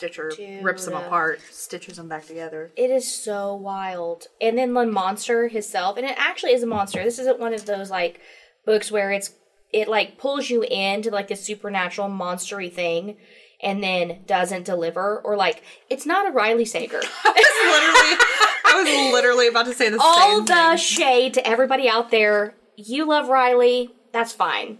Stitcher 0.00 0.32
rips 0.62 0.86
them 0.86 0.94
apart, 0.94 1.40
stitches 1.50 1.98
them 1.98 2.08
back 2.08 2.26
together. 2.26 2.70
It 2.74 2.90
is 2.90 3.12
so 3.12 3.54
wild. 3.54 4.28
And 4.40 4.56
then 4.56 4.72
the 4.72 4.86
monster 4.86 5.48
himself, 5.48 5.98
and 5.98 6.06
it 6.06 6.14
actually 6.16 6.52
is 6.52 6.62
a 6.62 6.66
monster. 6.66 7.04
This 7.04 7.18
isn't 7.18 7.38
one 7.38 7.52
of 7.52 7.66
those 7.66 7.90
like 7.90 8.18
books 8.64 8.90
where 8.90 9.12
it's 9.12 9.34
it 9.74 9.88
like 9.88 10.16
pulls 10.16 10.48
you 10.48 10.62
into 10.62 11.10
like 11.10 11.28
this 11.28 11.44
supernatural 11.44 12.08
monstery 12.08 12.72
thing 12.72 13.18
and 13.62 13.82
then 13.82 14.20
doesn't 14.26 14.64
deliver 14.64 15.18
or 15.18 15.36
like 15.36 15.62
it's 15.90 16.06
not 16.06 16.26
a 16.26 16.30
Riley 16.30 16.64
Sager. 16.64 17.02
It's 17.32 17.66
literally, 17.66 18.16
I 18.64 18.82
was 18.82 19.12
literally 19.12 19.48
about 19.48 19.66
to 19.66 19.74
say 19.74 19.90
the 19.90 19.98
All 20.00 20.42
the 20.42 20.76
shade 20.76 21.34
to 21.34 21.46
everybody 21.46 21.90
out 21.90 22.10
there. 22.10 22.54
You 22.74 23.06
love 23.06 23.28
Riley, 23.28 23.90
that's 24.12 24.32
fine. 24.32 24.78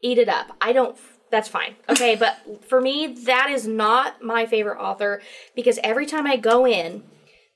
Eat 0.00 0.18
it 0.18 0.28
up. 0.28 0.56
I 0.60 0.72
don't 0.72 0.96
that's 1.30 1.48
fine. 1.48 1.76
Okay, 1.88 2.16
but 2.16 2.38
for 2.68 2.80
me 2.80 3.06
that 3.26 3.48
is 3.50 3.66
not 3.66 4.22
my 4.22 4.46
favorite 4.46 4.78
author 4.78 5.22
because 5.54 5.78
every 5.84 6.06
time 6.06 6.26
I 6.26 6.36
go 6.36 6.66
in 6.66 7.04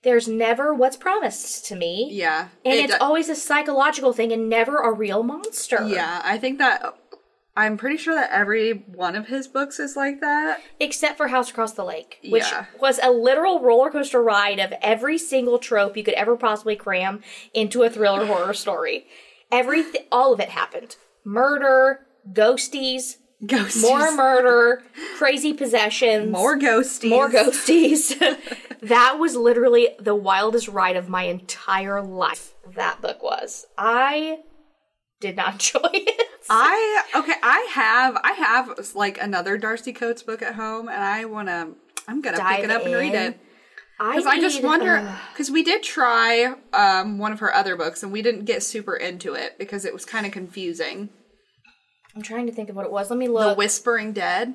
there's 0.03 0.29
never 0.29 0.75
what's 0.75 0.99
promised 0.99 1.65
to 1.67 1.75
me. 1.77 2.09
Yeah, 2.13 2.49
And 2.65 2.75
it 2.75 2.85
it's 2.85 2.93
do- 2.93 2.99
always 3.01 3.31
a 3.31 3.35
psychological 3.35 4.13
thing 4.13 4.33
and 4.33 4.51
never 4.51 4.77
a 4.77 4.93
real 4.93 5.23
monster. 5.23 5.83
Yeah, 5.87 6.21
I 6.23 6.37
think 6.37 6.59
that 6.59 6.95
I'm 7.57 7.79
pretty 7.79 7.97
sure 7.97 8.15
that 8.15 8.31
every 8.31 8.73
one 8.73 9.17
of 9.17 9.29
his 9.29 9.49
books 9.49 9.79
is 9.79 9.97
like 9.97 10.21
that. 10.21 10.61
Except 10.79 11.17
for 11.17 11.29
House 11.29 11.51
Across 11.51 11.73
the 11.73 11.85
Lake, 11.85 12.19
which 12.29 12.43
Yeah. 12.43 12.67
was 12.81 13.01
a 13.03 13.11
literal 13.13 13.61
roller 13.61 13.91
coaster 13.91 14.23
ride 14.23 14.59
of 14.59 14.75
every 14.83 15.17
single 15.17 15.59
trope 15.59 15.97
you 15.97 16.05
could 16.05 16.15
ever 16.15 16.37
possibly 16.37 16.77
cram 16.77 17.23
into 17.55 17.83
a 17.83 17.89
thriller 17.89 18.27
horror 18.27 18.53
story. 18.53 19.07
Everything, 19.51 20.03
all 20.13 20.35
of 20.35 20.41
it 20.41 20.51
happened. 20.51 20.97
Murder, 21.25 22.01
ghosties, 22.31 23.17
Ghosts. 23.45 23.83
more 23.83 24.15
murder, 24.15 24.83
crazy 25.19 25.53
possessions, 25.53 26.31
more 26.31 26.59
ghosties. 26.59 27.11
more 27.11 27.31
ghosties. 27.31 28.17
that 28.81 29.19
was 29.19 29.37
literally 29.37 29.89
the 29.99 30.15
wildest 30.15 30.69
ride 30.69 30.97
of 30.97 31.09
my 31.09 31.25
entire 31.25 32.01
life. 32.03 32.55
That 32.75 33.01
book 33.03 33.23
was. 33.23 33.67
I 33.77 34.39
did 35.21 35.37
not 35.37 35.53
enjoy 35.75 35.91
it. 35.93 36.27
I 36.49 37.03
okay. 37.17 37.35
I 37.43 37.69
have 37.73 38.17
I 38.23 38.33
have 38.33 38.95
like 38.95 39.21
another 39.21 39.59
Darcy 39.59 39.93
Coates 39.93 40.23
book 40.23 40.43
at 40.43 40.55
home, 40.55 40.89
and 40.89 41.03
I 41.03 41.25
want 41.25 41.49
to. 41.49 41.69
I'm 42.07 42.21
gonna 42.21 42.37
Dive 42.37 42.57
pick 42.57 42.65
it 42.65 42.71
up 42.71 42.85
and 42.85 42.95
read 42.95 43.15
in. 43.15 43.33
it 43.33 43.41
because 43.99 44.27
I 44.27 44.41
just 44.41 44.63
wonder 44.63 45.17
because 45.33 45.51
we 45.51 45.63
did 45.63 45.83
try 45.83 46.55
um, 46.73 47.19
one 47.19 47.33
of 47.33 47.41
her 47.41 47.55
other 47.55 47.77
books 47.77 48.03
and 48.03 48.13
we 48.13 48.23
didn't 48.23 48.45
get 48.45 48.63
super 48.63 48.95
into 48.97 49.35
it 49.35 49.59
because 49.59 49.85
it 49.85 49.93
was 49.95 50.05
kind 50.05 50.27
of 50.27 50.33
confusing. 50.33 51.09
I'm 52.15 52.23
trying 52.23 52.47
to 52.47 52.53
think 52.53 52.69
of 52.71 52.77
what 52.77 52.87
it 52.87 52.93
was. 52.93 53.11
Let 53.11 53.19
me 53.19 53.29
look. 53.29 53.55
The. 53.55 53.59
Whispering 53.59 54.13
Dead. 54.13 54.55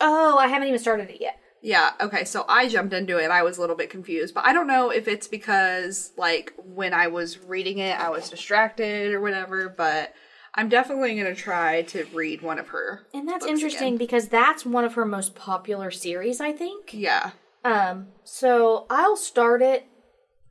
oh, 0.00 0.38
I 0.38 0.46
haven't 0.48 0.68
even 0.68 0.80
started 0.80 1.10
it 1.10 1.20
yet. 1.20 1.38
Yeah, 1.62 1.90
okay, 2.00 2.24
so 2.24 2.46
I 2.48 2.68
jumped 2.68 2.94
into 2.94 3.18
it. 3.18 3.30
I 3.30 3.42
was 3.42 3.58
a 3.58 3.60
little 3.60 3.76
bit 3.76 3.90
confused, 3.90 4.34
but 4.34 4.46
I 4.46 4.54
don't 4.54 4.66
know 4.66 4.88
if 4.88 5.06
it's 5.06 5.28
because, 5.28 6.12
like, 6.16 6.54
when 6.56 6.94
I 6.94 7.08
was 7.08 7.38
reading 7.38 7.78
it, 7.78 8.00
I 8.00 8.08
was 8.08 8.30
distracted 8.30 9.12
or 9.12 9.20
whatever, 9.20 9.68
but 9.68 10.14
I'm 10.54 10.70
definitely 10.70 11.14
going 11.20 11.34
to 11.34 11.38
try 11.38 11.82
to 11.82 12.06
read 12.14 12.40
one 12.40 12.58
of 12.58 12.68
her. 12.68 13.02
And 13.12 13.28
that's 13.28 13.44
interesting 13.44 13.88
again. 13.88 13.98
because 13.98 14.28
that's 14.28 14.64
one 14.64 14.84
of 14.84 14.94
her 14.94 15.04
most 15.04 15.34
popular 15.34 15.90
series, 15.90 16.40
I 16.40 16.52
think. 16.52 16.94
Yeah. 16.94 17.32
Um, 17.62 18.08
so 18.24 18.86
I'll 18.88 19.16
start 19.16 19.60
it 19.60 19.86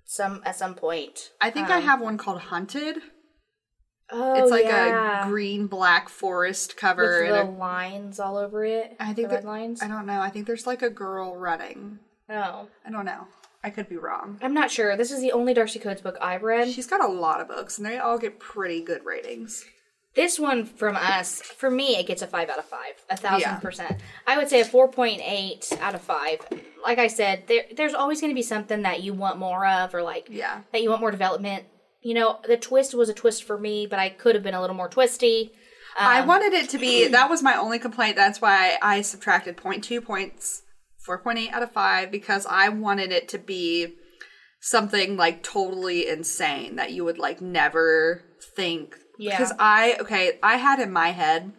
some 0.06 0.43
at 0.45 0.56
some 0.58 0.75
point. 0.75 1.32
I 1.41 1.49
think 1.49 1.71
I 1.71 1.80
have 1.80 2.02
one 2.02 2.17
called 2.19 2.41
Hunted. 2.41 2.97
Oh, 4.12 4.41
it's 4.41 4.52
like 4.52 4.65
yeah. 4.65 5.26
a 5.26 5.30
green 5.30 5.67
black 5.67 6.10
forest 6.10 6.76
cover. 6.78 7.22
with 7.24 7.30
the 7.32 7.39
and 7.41 7.50
a- 7.50 7.60
lines 7.60 8.19
all 8.19 8.38
over 8.38 8.65
it. 8.65 8.95
I 9.00 9.13
think 9.13 9.30
the 9.30 9.36
red 9.36 9.45
lines. 9.45 9.82
I 9.82 9.88
don't 9.88 10.06
know. 10.06 10.19
I 10.22 10.30
think 10.30 10.48
there's 10.48 10.65
like 10.67 10.82
a 10.82 10.89
girl 10.89 11.36
running. 11.36 12.00
No, 12.28 12.67
I 12.86 12.91
don't 12.91 13.06
know. 13.06 13.28
I 13.63 13.69
could 13.69 13.89
be 13.89 13.98
wrong. 13.98 14.39
I'm 14.41 14.54
not 14.54 14.72
sure. 14.72 14.95
This 14.95 15.12
is 15.12 15.19
the 15.22 15.32
only 15.34 15.54
Darcy 15.54 15.80
Coates 15.80 16.02
book 16.02 16.17
I've 16.22 16.43
read. 16.43 16.69
She's 16.72 16.88
got 16.88 17.04
a 17.04 17.08
lot 17.12 17.41
of 17.41 17.48
books, 17.48 17.78
and 17.78 17.86
they 17.86 17.98
all 17.98 18.17
get 18.17 18.39
pretty 18.39 18.82
good 18.82 19.04
ratings. 19.06 19.65
This 20.15 20.39
one 20.39 20.65
from 20.65 20.95
us, 20.95 21.41
for 21.41 21.69
me, 21.69 21.95
it 21.98 22.08
gets 22.08 22.22
a 22.22 22.28
five 22.28 22.50
out 22.50 22.58
of 22.58 22.65
five, 22.65 22.93
a 23.10 23.17
thousand 23.17 23.41
Yeah. 23.41 23.60
percent. 23.60 24.02
I 24.26 24.38
would 24.38 24.50
say 24.50 24.62
a 24.62 24.65
four 24.65 24.88
point 24.88 25.22
eight 25.24 25.72
out 25.82 25.93
of 25.93 26.02
five. 26.02 26.39
Like 26.84 26.98
I 27.00 27.08
said, 27.08 27.43
there, 27.48 27.63
there's 27.76 27.93
always 27.93 28.22
going 28.22 28.32
to 28.32 28.36
be 28.36 28.41
something 28.41 28.82
that 28.84 29.04
you 29.04 29.13
want 29.13 29.38
more 29.38 29.65
of, 29.67 29.93
or 29.93 30.02
like 30.02 30.28
Yeah. 30.30 30.62
that 30.72 30.82
you 30.82 30.89
want 30.89 31.02
more 31.02 31.12
development. 31.12 31.65
You 32.01 32.13
know, 32.13 32.39
the 32.47 32.57
twist 32.57 32.93
was 32.93 33.09
a 33.09 33.13
twist 33.13 33.43
for 33.43 33.57
me, 33.57 33.85
but 33.85 33.99
I 33.99 34.09
could 34.09 34.35
have 34.35 34.43
been 34.43 34.53
a 34.53 34.62
little 34.62 34.75
more 34.75 34.89
twisty. 34.89 35.51
I 35.97 36.21
wanted 36.25 36.53
it 36.53 36.69
to 36.69 36.77
be 36.77 37.07
that 37.12 37.29
was 37.29 37.43
my 37.43 37.55
only 37.55 37.79
complaint. 37.79 38.15
That's 38.15 38.41
why 38.41 38.77
I 38.81 39.01
subtracted 39.01 39.57
0.2 39.57 40.03
points, 40.03 40.63
4.8 41.07 41.51
out 41.51 41.63
of 41.63 41.71
5 41.71 42.12
because 42.12 42.45
I 42.49 42.69
wanted 42.69 43.12
it 43.12 43.27
to 43.29 43.38
be 43.38 43.95
something 44.62 45.17
like 45.17 45.43
totally 45.43 46.07
insane 46.07 46.75
that 46.75 46.91
you 46.91 47.03
would 47.05 47.17
like 47.17 47.41
never 47.41 48.23
think 48.55 48.95
Yeah. 49.17 49.38
because 49.38 49.53
I 49.57 49.97
okay, 50.01 50.38
I 50.43 50.57
had 50.57 50.79
in 50.79 50.91
my 50.91 51.09
head 51.09 51.51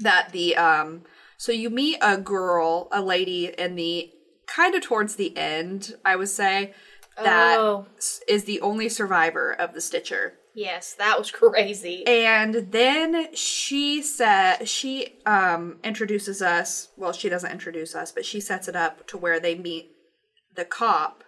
that 0.00 0.32
the 0.32 0.56
um 0.56 1.02
so 1.36 1.52
you 1.52 1.70
meet 1.70 1.98
a 2.00 2.16
girl, 2.16 2.88
a 2.92 3.00
lady 3.02 3.46
in 3.58 3.76
the 3.76 4.10
kind 4.46 4.74
of 4.74 4.82
towards 4.82 5.16
the 5.16 5.36
end, 5.36 5.94
I 6.04 6.16
would 6.16 6.28
say, 6.28 6.74
that 7.22 7.58
Oh. 7.58 7.86
is 8.28 8.44
the 8.44 8.60
only 8.60 8.88
survivor 8.88 9.52
of 9.52 9.72
the 9.74 9.80
Stitcher. 9.80 10.34
Yes, 10.54 10.94
that 10.94 11.18
was 11.18 11.30
crazy. 11.32 12.06
And 12.06 12.70
then 12.72 13.34
she 13.34 14.02
said 14.02 14.68
she 14.68 15.14
um 15.26 15.78
introduces 15.84 16.40
us. 16.42 16.88
Well, 16.96 17.12
she 17.12 17.28
doesn't 17.28 17.50
introduce 17.52 17.94
us, 17.94 18.12
but 18.12 18.24
she 18.24 18.40
sets 18.40 18.68
it 18.68 18.76
up 18.76 19.06
to 19.08 19.16
where 19.18 19.40
they 19.40 19.54
meet 19.54 19.90
the 20.54 20.64
cop 20.64 21.24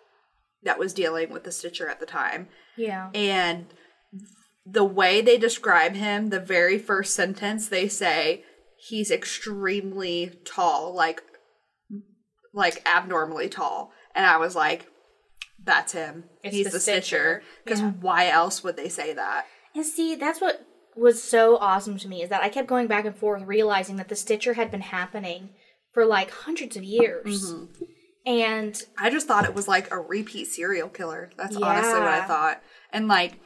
that 0.63 0.79
was 0.79 0.93
dealing 0.93 1.31
with 1.31 1.45
the 1.45 1.53
Stitcher 1.53 1.89
at 1.89 2.01
the 2.01 2.07
time. 2.07 2.49
Yeah. 2.77 3.11
And 3.15 3.67
the 4.65 4.85
way 4.85 5.21
they 5.21 5.39
describe 5.39 5.95
him, 5.95 6.31
the 6.31 6.41
very 6.41 6.79
first 6.79 7.15
sentence 7.15 7.69
they 7.69 7.87
say 7.89 8.45
he's 8.89 9.11
extremely 9.11 10.39
tall, 10.45 10.93
like 10.95 11.23
like 12.53 12.83
abnormally 12.87 13.49
tall. 13.49 13.93
And 14.15 14.25
I 14.25 14.39
was 14.39 14.55
like, 14.57 14.87
that's 15.67 15.93
him. 15.93 16.25
It's 16.43 16.55
he's 16.55 16.67
the 16.67 16.73
the, 16.73 16.81
Stitcher. 16.81 17.43
Because 17.65 17.81
Yeah. 17.81 17.91
why 18.01 18.29
else 18.29 18.65
would 18.65 18.77
they 18.77 18.89
say 18.89 19.13
that? 19.13 19.47
And 19.75 19.85
see, 19.85 20.15
that's 20.15 20.41
what 20.41 20.65
was 20.97 21.23
so 21.23 21.59
awesome 21.59 21.99
to 21.99 22.09
me 22.09 22.23
is 22.23 22.31
that 22.31 22.43
I 22.43 22.49
kept 22.49 22.69
going 22.69 22.87
back 22.87 23.05
and 23.05 23.15
forth 23.15 23.43
realizing 23.43 23.97
that 23.97 24.09
the 24.09 24.17
Stitcher 24.17 24.55
had 24.55 24.71
been 24.71 24.81
happening 24.81 25.51
for 25.93 26.07
like 26.07 26.31
hundreds 26.31 26.77
of 26.77 26.85
years. 26.85 27.53
Mm-hmm. 27.53 27.85
And 28.27 28.83
I 28.99 29.11
just 29.11 29.29
thought 29.29 29.45
it 29.45 29.55
was 29.55 29.69
like 29.69 29.91
a 29.93 30.01
repeat 30.01 30.47
serial 30.47 30.89
killer. 30.89 31.31
That's 31.37 31.57
honestly 31.57 32.01
what 32.01 32.09
I 32.09 32.25
thought. 32.25 32.63
And 32.93 33.07
like 33.09 33.39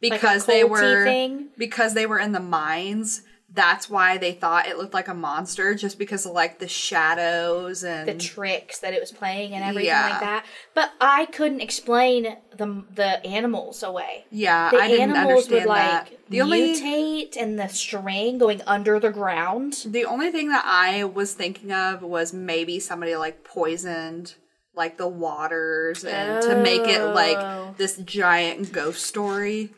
because 0.00 0.46
they 0.46 0.64
were 0.64 1.28
because 1.56 1.94
they 1.94 2.06
were 2.06 2.18
in 2.18 2.32
the 2.32 2.40
mines, 2.40 3.22
that's 3.50 3.88
why 3.88 4.18
they 4.18 4.32
thought 4.32 4.66
it 4.68 4.76
looked 4.76 4.92
like 4.92 5.08
a 5.08 5.14
monster 5.14 5.74
just 5.74 5.98
because 5.98 6.26
of 6.26 6.32
like 6.32 6.58
the 6.58 6.68
shadows 6.68 7.82
and 7.82 8.06
the 8.06 8.14
tricks 8.14 8.80
that 8.80 8.92
it 8.92 9.00
was 9.00 9.10
playing 9.10 9.52
and 9.54 9.64
everything 9.64 9.86
Yeah. 9.86 10.08
like 10.10 10.20
that. 10.20 10.46
But 10.74 10.92
I 11.00 11.26
couldn't 11.26 11.60
explain 11.60 12.36
the 12.56 12.84
the 12.94 13.24
animals 13.26 13.82
away. 13.82 14.26
yeah, 14.30 14.70
The 14.70 14.76
I 14.78 14.88
didn't 14.88 15.10
animals 15.16 15.44
understand 15.46 15.66
would 15.66 15.76
that. 15.76 16.04
like 16.10 16.28
The 16.28 16.40
only 16.42 16.74
mutate 16.74 17.36
and 17.36 17.58
the 17.58 17.68
string 17.68 18.36
going 18.38 18.60
under 18.66 19.00
the 19.00 19.10
ground. 19.10 19.82
the 19.86 20.04
only 20.04 20.30
thing 20.30 20.50
that 20.50 20.64
I 20.66 21.04
was 21.04 21.32
thinking 21.32 21.72
of 21.72 22.02
was 22.02 22.32
maybe 22.34 22.78
somebody 22.80 23.16
like 23.16 23.44
poisoned 23.44 24.34
like 24.74 24.96
the 24.98 25.08
waters 25.08 26.04
and 26.04 26.40
to 26.42 26.54
make 26.62 26.82
it 26.82 27.00
Oh. 27.00 27.12
like 27.12 27.76
this 27.78 27.96
giant 27.96 28.72
ghost 28.72 29.04
story. 29.04 29.70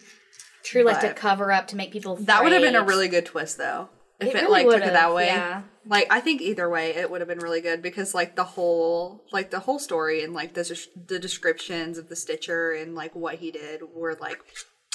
True, 0.63 0.85
like 0.85 1.01
to 1.01 1.15
cover 1.15 1.53
up 1.53 1.69
to 1.69 1.77
make 1.77 1.93
people. 1.93 2.17
Think. 2.17 2.29
That 2.29 2.43
would 2.43 2.53
have 2.53 2.63
been 2.63 2.77
a 2.77 2.85
really 2.85 3.09
good 3.09 3.27
twist 3.27 3.59
though. 3.59 3.89
If 4.21 4.29
It 4.29 4.35
it, 4.35 4.41
really 4.43 4.65
like 4.65 4.67
took 4.67 4.89
it 4.89 4.93
that 4.93 5.15
way. 5.15 5.27
yeah. 5.27 5.63
Like 5.87 6.07
I 6.11 6.21
think 6.21 6.43
either 6.43 6.69
way 6.69 6.95
it 6.95 7.11
would 7.11 7.23
have 7.23 7.29
been 7.29 7.39
really 7.39 7.63
good 7.63 7.81
because 7.81 8.15
like 8.15 8.37
the 8.37 8.45
whole 8.45 9.25
like 9.33 9.51
the 9.51 9.61
whole 9.61 9.79
story 9.79 10.23
and 10.23 10.35
like 10.35 10.53
the 10.55 10.87
the 11.07 11.19
descriptions 11.19 11.97
of 11.97 12.09
the 12.09 12.17
Stitcher 12.17 12.73
and 12.73 12.95
like 12.95 13.15
what 13.15 13.37
he 13.37 13.51
did 13.51 13.81
were 13.95 14.17
like 14.21 14.39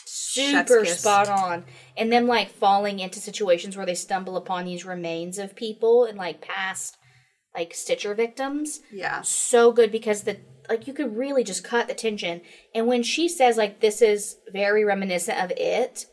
super 0.05 0.85
spot 0.85 1.27
on. 1.27 1.65
And 1.97 2.11
them 2.11 2.27
like 2.27 2.49
falling 2.51 2.99
into 2.99 3.19
situations 3.19 3.75
where 3.75 3.85
they 3.85 3.95
stumble 3.95 4.37
upon 4.37 4.65
these 4.65 4.85
remains 4.85 5.39
of 5.39 5.55
people 5.55 6.05
and 6.05 6.17
like 6.17 6.41
past 6.41 6.97
like 7.55 7.73
Stitcher 7.73 8.13
victims. 8.13 8.81
Yeah. 8.91 9.21
So 9.21 9.71
good 9.71 9.91
because 9.91 10.23
the 10.23 10.37
like 10.69 10.87
you 10.87 10.93
could 10.93 11.15
really 11.15 11.43
just 11.43 11.63
cut 11.63 11.87
the 11.87 11.93
tension. 11.93 12.41
And 12.73 12.87
when 12.87 13.03
she 13.03 13.29
says 13.29 13.57
like 13.57 13.79
this 13.79 14.01
is 14.01 14.37
very 14.51 14.83
reminiscent 14.83 15.41
of 15.41 15.51
it, 15.51 16.07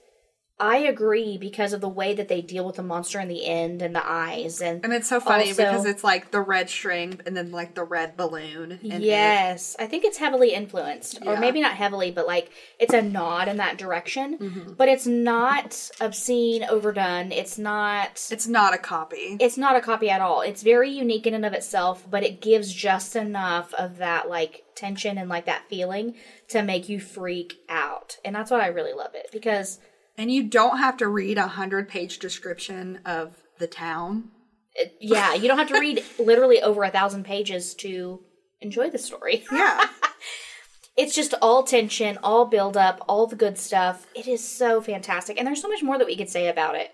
I 0.60 0.76
agree 0.76 1.38
because 1.38 1.72
of 1.72 1.80
the 1.80 1.88
way 1.88 2.14
that 2.14 2.28
they 2.28 2.40
deal 2.40 2.64
with 2.64 2.76
the 2.76 2.84
monster 2.84 3.18
in 3.18 3.26
the 3.26 3.46
end 3.46 3.82
and 3.82 3.96
the 3.96 4.06
eyes 4.08 4.60
and 4.60 4.84
And 4.84 4.92
it's 4.92 5.08
so 5.08 5.18
funny 5.18 5.48
Also- 5.48 5.64
because 5.64 5.84
it's 5.86 6.04
like 6.04 6.30
the 6.30 6.40
red 6.40 6.70
string 6.70 7.20
and 7.26 7.36
then 7.36 7.50
like 7.50 7.74
the 7.74 7.82
red 7.82 8.16
balloon. 8.16 8.78
And 8.82 8.92
it- 8.92 9.02
yes, 9.02 9.74
I 9.80 9.86
think 9.86 10.04
it's 10.04 10.18
heavily 10.18 10.52
influenced, 10.52 11.18
or 11.26 11.36
maybe 11.36 11.60
not 11.60 11.72
heavily, 11.74 12.12
but 12.12 12.26
like 12.28 12.50
it's 12.78 12.94
a 12.94 13.02
nod 13.02 13.48
in 13.48 13.56
that 13.56 13.76
direction. 13.76 14.38
Mm-hmm. 14.38 14.72
But 14.74 14.88
it's 14.88 15.06
not 15.06 15.90
obscene, 16.00 16.62
overdone. 16.64 17.32
It's 17.32 17.58
not. 17.58 18.28
it's 18.30 18.46
not 18.46 18.72
a 18.72 18.78
copy. 18.78 19.36
It's 19.40 19.56
not 19.58 19.74
a 19.74 19.80
copy 19.80 20.10
at 20.10 20.20
all. 20.20 20.42
It's 20.42 20.62
very 20.62 20.90
unique 20.90 21.26
in 21.26 21.34
and 21.34 21.44
of 21.46 21.54
itself, 21.54 22.06
but 22.08 22.22
it 22.22 22.40
gives 22.40 22.72
just 22.72 23.16
enough 23.16 23.74
of 23.74 23.96
that 23.98 24.28
like 24.28 24.64
tension 24.76 25.18
and 25.18 25.28
like 25.28 25.46
that 25.46 25.68
feeling 25.68 26.14
to 26.48 26.62
make 26.62 26.88
you 26.88 27.00
freak 27.00 27.54
out, 27.68 28.18
and 28.24 28.34
that's 28.36 28.50
why 28.50 28.60
I 28.60 28.66
really 28.68 28.92
love 28.92 29.14
it 29.14 29.28
because 29.32 29.78
and 30.16 30.31
you 30.31 30.44
don't 30.44 30.79
have 30.79 30.96
to 30.98 31.09
read 31.09 31.38
a 31.38 31.48
hundred 31.48 31.88
page 31.88 32.18
description 32.18 33.01
of 33.05 33.37
the 33.59 33.66
town. 33.66 34.31
it, 34.75 34.96
yeah, 35.01 35.35
you 35.35 35.48
don't 35.48 35.59
have 35.59 35.68
to 35.68 35.79
read 35.79 36.03
literally 36.18 36.62
over 36.62 36.83
a 36.83 36.90
thousand 36.90 37.25
pages 37.25 37.75
to 37.75 38.20
enjoy 38.61 38.90
the 38.90 38.98
story. 38.98 39.44
Yeah. 39.51 39.87
it's 40.96 41.14
just 41.14 41.35
all 41.40 41.62
tension, 41.62 42.18
all 42.22 42.46
build 42.46 42.77
up, 42.77 43.05
all 43.09 43.27
the 43.27 43.37
good 43.37 43.59
stuff. 43.59 44.07
It 44.14 44.29
is 44.29 44.46
so 44.46 44.81
fantastic. 44.81 45.38
And 45.38 45.46
there's 45.46 45.62
so 45.62 45.68
much 45.68 45.83
more 45.83 45.98
that 45.98 46.07
we 46.07 46.16
could 46.16 46.31
say 46.31 46.48
about 46.48 46.75
it. 46.75 46.92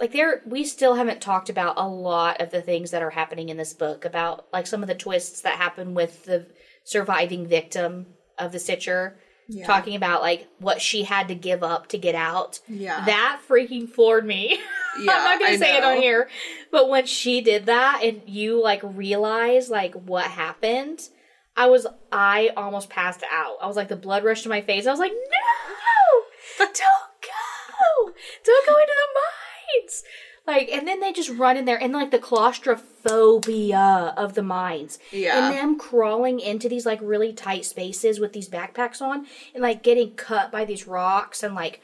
Like 0.00 0.12
there 0.12 0.42
we 0.46 0.64
still 0.64 0.94
haven't 0.94 1.20
talked 1.20 1.50
about 1.50 1.74
a 1.76 1.88
lot 1.88 2.40
of 2.40 2.50
the 2.50 2.62
things 2.62 2.92
that 2.92 3.02
are 3.02 3.10
happening 3.10 3.48
in 3.48 3.56
this 3.56 3.72
book 3.72 4.04
about 4.04 4.46
like 4.52 4.66
some 4.66 4.82
of 4.82 4.88
the 4.88 4.94
twists 4.94 5.40
that 5.40 5.56
happen 5.56 5.94
with 5.94 6.24
the 6.24 6.46
surviving 6.84 7.46
victim 7.46 8.06
of 8.38 8.52
the 8.52 8.60
Stitcher. 8.60 9.18
Yeah. 9.50 9.66
Talking 9.66 9.96
about 9.96 10.20
like 10.20 10.46
what 10.58 10.82
she 10.82 11.04
had 11.04 11.28
to 11.28 11.34
give 11.34 11.62
up 11.62 11.88
to 11.88 11.98
get 11.98 12.14
out. 12.14 12.60
Yeah. 12.68 13.04
That 13.06 13.40
freaking 13.48 13.88
floored 13.88 14.26
me. 14.26 14.60
Yeah, 15.00 15.12
I'm 15.12 15.22
not 15.22 15.38
gonna 15.38 15.52
I 15.52 15.56
say 15.58 15.76
it 15.76 15.84
on 15.84 15.98
here. 15.98 16.28
But 16.72 16.88
when 16.88 17.06
she 17.06 17.40
did 17.40 17.66
that 17.66 18.00
and 18.02 18.20
you 18.26 18.60
like 18.60 18.80
realize 18.82 19.70
like 19.70 19.94
what 19.94 20.24
happened, 20.24 21.08
I 21.56 21.66
was 21.66 21.86
I 22.10 22.50
almost 22.56 22.90
passed 22.90 23.22
out. 23.30 23.58
I 23.62 23.68
was 23.68 23.76
like 23.76 23.86
the 23.86 23.94
blood 23.94 24.24
rushed 24.24 24.42
to 24.42 24.48
my 24.48 24.60
face. 24.60 24.88
I 24.88 24.90
was 24.90 24.98
like, 24.98 25.12
no, 25.12 26.24
don't 26.58 26.74
go, 26.74 28.12
don't 28.44 28.66
go 28.66 28.76
into 28.80 28.92
the 28.92 29.84
mines. 29.84 30.02
Like, 30.48 30.70
and 30.70 30.88
then 30.88 31.00
they 31.00 31.12
just 31.12 31.28
run 31.28 31.56
in 31.58 31.66
there, 31.66 31.76
and 31.80 31.92
like 31.92 32.10
the 32.10 32.18
claustrophobia 32.18 34.14
of 34.16 34.32
the 34.34 34.42
mines, 34.42 34.98
Yeah. 35.12 35.46
and 35.48 35.54
them 35.54 35.78
crawling 35.78 36.40
into 36.40 36.68
these 36.70 36.86
like 36.86 36.98
really 37.02 37.32
tight 37.34 37.64
spaces 37.66 38.18
with 38.18 38.32
these 38.32 38.48
backpacks 38.48 39.00
on, 39.02 39.26
and 39.54 39.62
like 39.62 39.82
getting 39.82 40.12
cut 40.14 40.50
by 40.50 40.64
these 40.64 40.86
rocks, 40.86 41.42
and 41.42 41.54
like, 41.54 41.80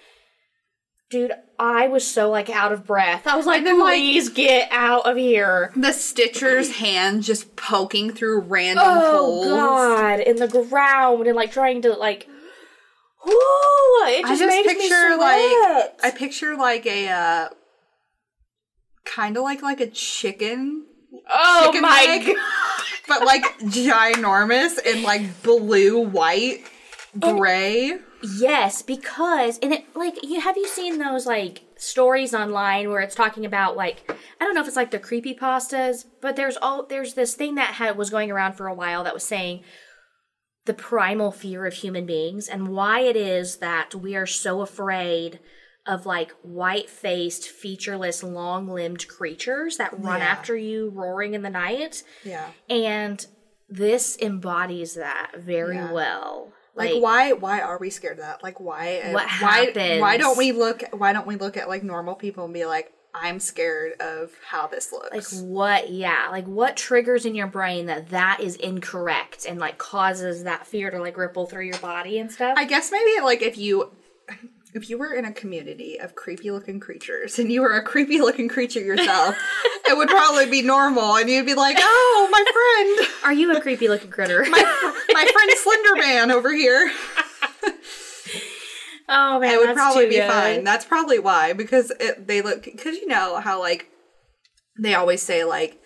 dude, 1.11 1.33
I 1.59 1.89
was 1.89 2.07
so 2.07 2.31
like 2.31 2.49
out 2.49 2.73
of 2.73 2.87
breath. 2.87 3.27
I 3.27 3.37
was 3.37 3.45
like, 3.47 3.65
then, 3.65 3.79
like- 3.79 3.99
please 3.99 4.31
get 4.31 4.69
out 4.73 5.07
of 5.07 5.17
here. 5.19 5.71
the 5.77 5.93
Stitcher's 5.93 6.77
hand 6.79 7.23
just 7.23 7.57
poking 7.57 8.13
through 8.13 8.41
random 8.41 8.83
Oh 8.87 9.19
holes. 9.19 9.47
god, 9.47 10.21
in 10.21 10.37
the 10.37 10.49
ground 10.49 11.27
and 11.27 11.37
like 11.37 11.53
trying 11.53 11.83
to 11.83 11.91
like 11.93 12.27
Ooh, 13.27 13.31
it 14.07 14.25
I 14.25 14.29
just, 14.29 14.41
just 14.41 14.67
makes 14.67 14.75
me 14.75 14.89
sweat. 14.89 15.19
like 15.19 15.95
I 16.03 16.13
picture 16.17 16.57
like 16.57 16.85
a 16.87 17.09
uh 17.09 17.49
kind 19.05 19.37
of 19.37 19.43
like 19.43 19.63
like 19.63 19.81
a 19.81 19.87
chicken 19.89 20.87
oh 21.29 21.63
chicken 21.67 21.83
my 21.83 22.05
leg, 22.07 22.27
god. 22.27 22.37
but 23.09 23.25
like 23.25 23.43
ginormous 23.61 24.79
and 24.85 25.03
like 25.03 25.43
blue, 25.43 26.01
white, 26.01 26.65
gray. 27.19 27.99
Yes, 28.39 28.83
because 28.83 29.59
and 29.59 29.73
it 29.73 29.85
like 29.95 30.23
you 30.23 30.41
have 30.41 30.57
you 30.57 30.67
seen 30.67 30.99
those 30.99 31.27
like 31.27 31.63
stories 31.77 32.35
online 32.35 32.89
where 32.89 33.01
it's 33.01 33.15
talking 33.15 33.45
about 33.45 33.77
like 33.77 34.11
I 34.41 34.45
don't 34.45 34.55
know 34.55 34.63
if 34.63 34.67
it's 34.67 34.77
like 34.77 34.91
the 34.91 34.99
creepy 34.99 35.35
pastas, 35.35 36.07
but 36.21 36.37
there's 36.37 36.57
all 36.57 36.87
there's 36.87 37.15
this 37.15 37.35
thing 37.35 37.57
that 37.57 37.75
had 37.75 37.97
was 37.97 38.11
going 38.11 38.31
around 38.31 38.55
for 38.55 38.67
a 38.67 38.75
while 38.75 39.05
that 39.05 39.15
was 39.15 39.25
saying 39.25 39.63
the 40.65 40.75
primal 40.75 41.31
fear 41.31 41.67
of 41.67 41.75
human 41.75 42.07
beings 42.07 42.49
and 42.49 42.69
why 42.69 43.01
it 43.01 43.17
is 43.17 43.57
that 43.57 43.95
we 43.95 44.17
are 44.17 44.27
so 44.27 44.63
afraid 44.63 45.39
of 45.87 46.07
like 46.07 46.33
white-faced, 46.43 47.49
featureless, 47.49 48.23
long-limbed 48.23 49.07
creatures 49.09 49.77
that 49.77 49.93
run 49.99 50.21
Yeah. 50.21 50.27
after 50.27 50.57
you 50.57 50.91
roaring 50.91 51.35
in 51.35 51.43
the 51.43 51.51
night. 51.51 52.03
Yeah. 52.25 52.47
And 52.71 53.25
this 53.69 54.17
embodies 54.21 54.95
that 54.95 55.33
very 55.37 55.77
Yeah. 55.77 55.93
well. 55.93 56.53
Like, 56.77 56.95
why 57.01 57.33
why 57.33 57.61
are 57.61 57.79
we 57.79 57.91
scared 57.91 58.19
of 58.19 58.25
that? 58.25 58.43
Like 58.43 58.59
why 58.61 59.01
What 59.13 59.25
why 59.41 59.67
happens? 59.67 60.01
why 60.01 60.17
don't 60.17 60.37
we 60.39 60.53
look 60.53 60.83
why 60.93 61.13
don't 61.13 61.27
we 61.27 61.37
look 61.37 61.57
at 61.57 61.69
like 61.69 61.83
normal 61.85 62.15
people 62.15 62.45
and 62.47 62.53
be 62.55 62.65
like 62.67 62.93
I'm 63.17 63.39
scared 63.39 63.93
of 64.01 64.33
how 64.45 64.67
this 64.67 64.91
looks. 64.91 65.33
like 65.33 65.43
what 65.45 65.91
yeah 65.91 66.27
like 66.33 66.47
what 66.47 66.77
triggers 66.77 67.25
in 67.25 67.37
your 67.37 67.47
brain 67.47 67.87
that 67.87 68.09
that 68.09 68.41
is 68.41 68.57
incorrect 68.57 69.47
and 69.49 69.61
like 69.61 69.79
causes 69.79 70.43
that 70.43 70.67
fear 70.67 70.91
to 70.91 70.99
like 70.99 71.17
ripple 71.17 71.47
through 71.47 71.67
your 71.67 71.79
body 71.79 72.19
and 72.19 72.33
stuff 72.33 72.55
I 72.59 72.65
guess 72.65 72.91
maybe 72.91 73.21
like 73.23 73.41
if 73.41 73.57
you 73.57 73.93
if 74.75 74.91
you 74.91 74.99
were 74.99 75.15
in 75.15 75.25
a 75.25 75.33
community 75.33 75.99
of 76.01 76.15
creepy 76.15 76.51
looking 76.51 76.81
creatures 76.81 77.39
and 77.39 77.51
you 77.51 77.63
were 77.63 77.75
a 77.77 77.83
creepy 77.83 78.21
looking 78.21 78.49
creature 78.49 78.81
yourself, 78.81 79.37
it 79.89 79.97
would 79.97 80.09
probably 80.09 80.47
be 80.51 80.63
normal 80.63 81.17
and 81.17 81.31
you'd 81.31 81.47
be 81.47 81.55
like, 81.55 81.77
"Oh, 81.79 82.29
my 82.31 82.45
friend, 82.53 83.09
are 83.25 83.33
you 83.33 83.57
a 83.57 83.61
creepy 83.61 83.89
looking 83.89 84.11
critter 84.11 84.45
my 84.51 85.27
friend 85.33 85.51
Slender 85.57 85.97
Man 85.97 86.31
over 86.31 86.53
here." 86.53 86.91
oh 89.09 89.39
man 89.39 89.53
It 89.53 89.59
would 89.59 89.75
probably 89.75 90.07
be 90.07 90.17
good. 90.17 90.31
fine. 90.31 90.65
That's 90.65 90.85
probably 90.85 91.19
why 91.19 91.53
because 91.53 91.93
it, 92.01 92.27
they 92.27 92.43
look 92.43 92.65
cuz 92.65 92.97
you 92.97 93.07
know 93.07 93.37
how 93.41 93.61
like 93.61 93.89
they 94.79 94.95
always 94.95 95.23
say 95.23 95.45
like 95.45 95.81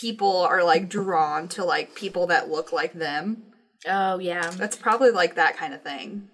people 0.00 0.36
are 0.38 0.62
like 0.64 0.88
drawn 0.88 1.48
to 1.48 1.64
like 1.64 1.94
people 1.94 2.26
that 2.28 2.48
look 2.50 2.72
like 2.72 2.92
them. 2.92 3.42
oh 3.88 4.18
yeah 4.18 4.50
That's 4.50 4.76
probably 4.76 5.10
like 5.10 5.36
that 5.36 5.56
kind 5.56 5.72
of 5.74 5.82
thing. 5.82 6.28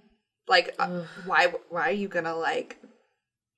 Like, 0.49 0.75
uh, 0.79 1.03
why? 1.25 1.53
Why 1.71 1.89
are 1.89 1.93
you 1.93 2.09
gonna 2.09 2.37
like 2.37 2.79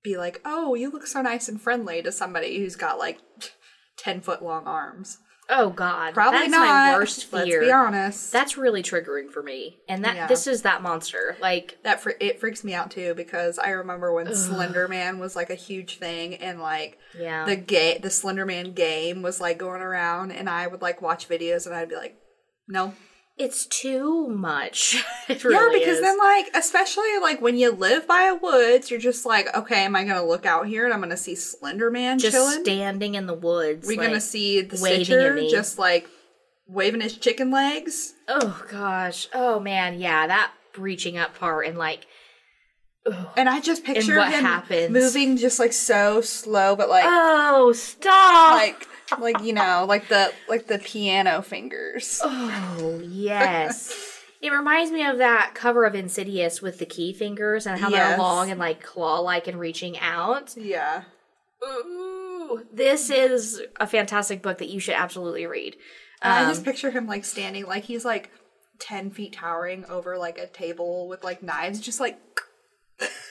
be 0.02 0.16
like, 0.16 0.40
oh, 0.44 0.74
you 0.74 0.90
look 0.90 1.06
so 1.06 1.20
nice 1.22 1.48
and 1.48 1.60
friendly 1.60 2.02
to 2.02 2.12
somebody 2.12 2.58
who's 2.58 2.76
got 2.76 2.98
like 2.98 3.18
ten 3.98 4.20
foot 4.20 4.42
long 4.42 4.64
arms? 4.66 5.18
Oh 5.50 5.70
God, 5.70 6.12
Probably 6.12 6.40
that's 6.40 6.50
not. 6.50 6.66
my 6.66 6.94
worst 6.98 7.24
fear. 7.24 7.38
Let's 7.40 7.58
be 7.60 7.72
honest. 7.72 8.32
That's 8.32 8.58
really 8.58 8.82
triggering 8.82 9.30
for 9.30 9.42
me, 9.42 9.78
and 9.88 10.04
that 10.04 10.14
Yeah. 10.16 10.26
this 10.26 10.46
is 10.46 10.60
that 10.60 10.82
monster. 10.82 11.38
Like, 11.40 11.78
that 11.84 12.00
fr- 12.02 12.10
it 12.20 12.38
freaks 12.38 12.62
me 12.64 12.74
out 12.74 12.90
too 12.90 13.14
because 13.14 13.58
I 13.58 13.70
remember 13.70 14.12
when 14.12 14.34
Slender 14.34 14.88
Man 14.88 15.18
was 15.18 15.34
like 15.34 15.48
a 15.48 15.54
huge 15.54 15.96
thing 15.98 16.34
and 16.34 16.60
like 16.60 16.98
yeah, 17.18 17.46
the 17.46 17.56
gay 17.56 17.96
the 17.96 18.10
Slender 18.10 18.44
Man 18.44 18.72
game 18.72 19.22
was 19.22 19.40
like 19.40 19.56
going 19.56 19.80
around 19.80 20.32
and 20.32 20.50
I 20.50 20.66
would 20.66 20.82
like 20.82 21.00
watch 21.00 21.30
videos 21.30 21.64
and 21.66 21.74
I'd 21.74 21.88
be 21.88 21.96
like, 21.96 22.16
no. 22.68 22.92
It's 23.38 23.66
too 23.66 24.28
much. 24.28 24.96
it 25.28 25.42
yeah, 25.44 25.68
because 25.72 25.96
is. 25.96 26.00
then 26.00 26.18
like 26.18 26.50
especially 26.54 27.18
like 27.20 27.40
when 27.40 27.56
you 27.56 27.70
live 27.70 28.06
by 28.06 28.22
a 28.22 28.34
woods, 28.34 28.90
you're 28.90 29.00
just 29.00 29.24
like, 29.24 29.54
okay, 29.56 29.84
am 29.84 29.96
I 29.96 30.04
gonna 30.04 30.24
look 30.24 30.44
out 30.44 30.66
here 30.66 30.84
and 30.84 30.92
I'm 30.92 31.00
gonna 31.00 31.16
see 31.16 31.34
Slender 31.34 31.90
Man 31.90 32.18
just 32.18 32.34
chilling? 32.34 32.64
standing 32.64 33.14
in 33.14 33.26
the 33.26 33.34
woods. 33.34 33.86
We're 33.86 33.98
like, 33.98 34.08
gonna 34.08 34.20
see 34.20 34.62
the 34.62 34.76
Stitcher 34.76 35.38
just 35.50 35.78
like 35.78 36.08
waving 36.66 37.00
his 37.00 37.16
chicken 37.16 37.50
legs. 37.50 38.14
Oh 38.26 38.62
gosh. 38.70 39.28
Oh 39.32 39.60
man. 39.60 40.00
Yeah, 40.00 40.26
that 40.26 40.52
reaching 40.76 41.16
up 41.16 41.38
part 41.38 41.66
and 41.66 41.78
like. 41.78 42.06
And 43.38 43.48
I 43.48 43.60
just 43.60 43.84
picture 43.84 44.18
what 44.18 44.32
him 44.32 44.44
happens? 44.44 44.90
moving 44.90 45.38
just 45.38 45.58
like 45.58 45.72
so 45.72 46.20
slow, 46.20 46.76
but 46.76 46.90
like 46.90 47.04
Oh 47.06 47.72
stop! 47.72 48.54
like 48.54 48.86
like 49.18 49.40
you 49.42 49.52
know 49.52 49.84
like 49.88 50.08
the 50.08 50.32
like 50.48 50.66
the 50.66 50.78
piano 50.78 51.42
fingers 51.42 52.20
oh 52.22 53.00
yes. 53.04 54.04
It 54.40 54.52
reminds 54.52 54.92
me 54.92 55.04
of 55.04 55.18
that 55.18 55.52
cover 55.54 55.84
of 55.84 55.96
Insidious 55.96 56.62
with 56.62 56.78
the 56.78 56.86
key 56.86 57.12
fingers 57.12 57.66
and 57.66 57.80
how 57.80 57.90
they're 57.90 58.16
long 58.16 58.50
and 58.52 58.60
like 58.60 58.80
claw 58.82 59.18
like 59.18 59.48
and 59.48 59.58
reaching 59.58 59.98
out. 59.98 60.54
yeah 60.56 61.02
Ooh, 61.64 62.64
this 62.72 63.10
is 63.10 63.60
a 63.80 63.86
fantastic 63.86 64.40
book 64.42 64.58
that 64.58 64.68
you 64.68 64.78
should 64.78 64.94
absolutely 64.94 65.44
read. 65.46 65.76
i 66.22 66.42
Um, 66.44 66.48
just 66.50 66.64
picture 66.64 66.90
him 66.92 67.06
like 67.08 67.24
standing 67.24 67.66
like 67.66 67.84
he's 67.84 68.04
like 68.04 68.30
10 68.78 69.10
feet 69.10 69.32
towering 69.32 69.84
over 69.86 70.16
like 70.16 70.38
a 70.38 70.46
table 70.46 71.08
with 71.08 71.24
like 71.24 71.42
knives 71.42 71.80
just 71.80 71.98
like 71.98 72.16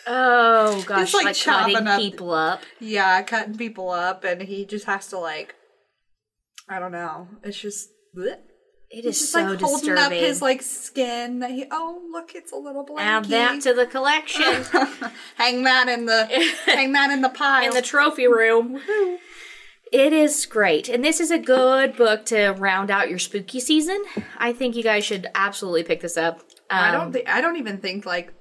oh 0.07 0.83
gosh, 0.87 0.99
Just, 1.11 1.13
like, 1.13 1.25
like, 1.25 1.35
chopping 1.35 1.73
cutting 1.75 1.87
up- 1.87 1.99
people 1.99 2.31
up. 2.31 2.61
yeah 2.81 3.21
cutting 3.21 3.55
people 3.55 3.89
up 3.89 4.23
and 4.25 4.41
he 4.41 4.65
just 4.65 4.85
has 4.85 5.07
to 5.07 5.17
like 5.17 5.55
i 6.69 6.79
don't 6.79 6.91
know 6.91 7.27
it's 7.43 7.59
just 7.59 7.89
bleh. 8.15 8.35
It 8.89 9.03
he's 9.03 9.15
is 9.15 9.19
just 9.19 9.31
so 9.33 9.41
like 9.41 9.59
holding 9.59 9.89
disturbing. 9.95 10.03
up 10.03 10.11
his 10.13 10.41
like 10.41 10.61
skin 10.61 11.39
that 11.39 11.51
he 11.51 11.65
oh 11.71 12.01
look 12.11 12.33
it's 12.35 12.53
a 12.53 12.55
little 12.55 12.85
blankie 12.85 12.99
Add 13.01 13.25
that 13.25 13.61
to 13.63 13.73
the 13.73 13.85
collection 13.85 14.63
hang 15.35 15.63
that 15.63 15.89
in 15.89 16.05
the 16.05 16.25
hang 16.65 16.93
that 16.93 17.11
in 17.11 17.21
the 17.21 17.27
pile 17.29 17.65
in 17.67 17.71
the 17.73 17.81
trophy 17.81 18.27
room. 18.27 18.79
It 19.91 20.11
is 20.11 20.45
great. 20.45 20.89
And 20.89 21.01
this 21.03 21.21
is 21.21 21.31
a 21.31 21.39
good 21.39 21.95
book 21.95 22.25
to 22.25 22.49
round 22.51 22.91
out 22.91 23.09
your 23.09 23.19
spooky 23.19 23.61
season. 23.61 24.03
I 24.37 24.51
think 24.51 24.75
you 24.75 24.83
guys 24.83 25.05
should 25.05 25.27
absolutely 25.33 25.83
pick 25.83 26.01
this 26.01 26.17
up. 26.17 26.41
I 26.69 26.89
Um, 26.89 26.93
don't 26.93 27.11
think 27.13 27.29
I 27.29 27.39
don't 27.41 27.55
even 27.57 27.77
think 27.77 28.05
like 28.05 28.33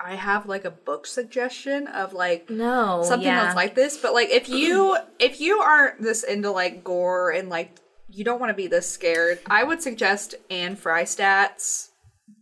I 0.00 0.14
have 0.14 0.46
like 0.46 0.64
a 0.64 0.70
book 0.70 1.06
suggestion 1.06 1.86
of 1.88 2.12
like 2.12 2.48
No, 2.50 3.02
something 3.04 3.26
yeah. 3.26 3.44
that's 3.44 3.56
like 3.56 3.74
this, 3.74 3.96
but 3.96 4.14
like 4.14 4.30
if 4.30 4.48
you 4.48 4.96
if 5.18 5.40
you 5.40 5.58
aren't 5.60 6.02
this 6.02 6.22
into 6.24 6.50
like 6.50 6.84
gore 6.84 7.30
and 7.30 7.48
like 7.48 7.76
you 8.10 8.24
don't 8.24 8.40
want 8.40 8.50
to 8.50 8.54
be 8.54 8.66
this 8.66 8.88
scared, 8.90 9.38
I 9.46 9.64
would 9.64 9.82
suggest 9.82 10.34
Ann 10.50 10.76
Fraistat's 10.76 11.90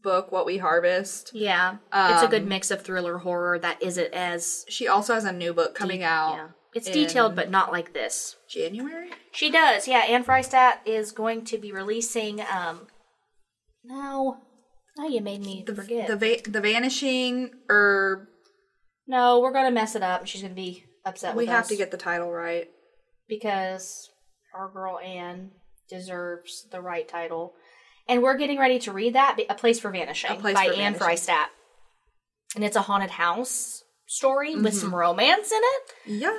book 0.03 0.31
What 0.33 0.47
We 0.47 0.59
Harvest. 0.59 1.31
Yeah, 1.35 1.77
it's 1.93 2.23
a 2.23 2.29
good 2.29 2.43
Um, 2.43 2.49
mix 2.49 2.71
of 2.71 2.83
thriller 2.83 3.19
horror 3.19 3.59
that 3.59 3.83
isn't 3.83 4.13
as 4.15 4.65
She 4.69 4.87
also 4.89 5.15
has 5.15 5.25
a 5.25 5.33
new 5.33 5.53
book 5.53 5.75
coming 5.75 6.03
out 6.03 6.35
Yeah, 6.37 6.49
it's 6.75 6.91
detailed, 6.91 7.35
but 7.35 7.51
not 7.51 7.73
like 7.73 7.93
this. 7.93 8.37
January. 8.49 9.11
She 9.33 9.51
does, 9.51 9.89
yeah. 9.89 10.01
Ann 10.01 10.25
Fraistat 10.25 10.79
is 10.85 11.11
going 11.13 11.45
to 11.47 11.59
be 11.59 11.73
releasing. 11.73 12.41
um 12.43 12.87
No, 13.85 14.39
now 14.97 15.07
you 15.07 15.21
made 15.21 15.41
me 15.41 15.65
forget. 15.67 16.09
The 16.09 16.17
va- 16.17 16.51
the 16.51 16.61
Vanishing 16.61 17.51
or 17.69 18.29
no, 19.07 19.41
we're 19.41 19.53
gonna 19.53 19.71
mess 19.71 19.95
it 19.95 20.03
up, 20.03 20.21
and 20.21 20.29
she's 20.29 20.43
gonna 20.43 20.55
be 20.55 20.85
upset. 21.05 21.35
we 21.37 21.45
with 21.45 21.51
have 21.51 21.63
us 21.65 21.69
to 21.69 21.77
get 21.77 21.91
the 21.91 21.97
title 21.97 22.31
right. 22.33 22.69
because 23.29 24.11
our 24.55 24.69
girl 24.71 24.99
Ann 24.99 25.51
deserves 25.89 26.67
the 26.71 26.81
right 26.81 27.07
title, 27.09 27.55
and 28.09 28.23
we're 28.23 28.37
getting 28.37 28.59
ready 28.59 28.79
to 28.81 28.93
read 28.93 29.15
that. 29.15 29.39
A 29.49 29.55
Place 29.55 29.79
for 29.81 29.91
Vanishing 29.91 30.37
Place 30.41 30.55
by 30.55 30.67
for 30.69 30.75
Ann. 30.75 30.95
Fraistat, 30.95 31.47
and 32.55 32.65
it's 32.65 32.77
a 32.77 32.83
haunted 32.83 33.11
house 33.11 33.83
story 34.07 34.55
with 34.55 34.65
Mm-hmm. 34.67 34.77
some 34.77 34.95
romance 34.95 35.51
in 35.53 35.61
it. 35.63 36.21
Yeah. 36.21 36.37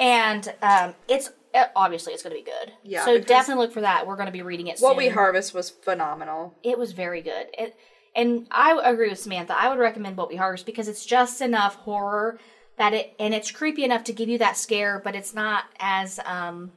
and 0.00 0.54
um, 0.62 0.94
it's 1.08 1.30
obviously 1.76 2.12
it's 2.14 2.22
going 2.22 2.34
to 2.36 2.42
be 2.42 2.48
good. 2.50 2.72
Yeah, 2.84 3.04
So 3.04 3.18
definitely 3.20 3.64
look 3.64 3.74
for 3.74 3.80
that. 3.82 4.06
We're 4.06 4.14
going 4.16 4.26
to 4.26 4.32
be 4.32 4.40
reading 4.42 4.68
it. 4.68 4.78
What 4.78 4.90
soon. 4.92 4.96
We 4.98 5.08
Harvest 5.08 5.52
was 5.52 5.68
phenomenal. 5.68 6.54
It 6.62 6.78
was 6.78 6.92
very 6.92 7.20
good. 7.22 7.46
It, 7.58 7.74
and 8.16 8.46
I 8.50 8.78
agree 8.82 9.08
with 9.10 9.18
Samantha. 9.20 9.54
I 9.56 9.68
would 9.68 9.78
recommend 9.78 10.16
What 10.16 10.28
We 10.28 10.36
Harvest 10.36 10.66
because 10.66 10.88
it's 10.88 11.04
just 11.06 11.40
enough 11.40 11.76
horror 11.76 12.38
that 12.76 12.92
it 12.94 13.14
and 13.18 13.34
it's 13.34 13.50
creepy 13.50 13.84
enough 13.84 14.04
to 14.04 14.12
give 14.12 14.28
you 14.28 14.38
that 14.38 14.56
scare, 14.56 15.00
but 15.02 15.14
it's 15.14 15.34
not 15.34 15.64
as 15.78 16.18
um 16.24 16.72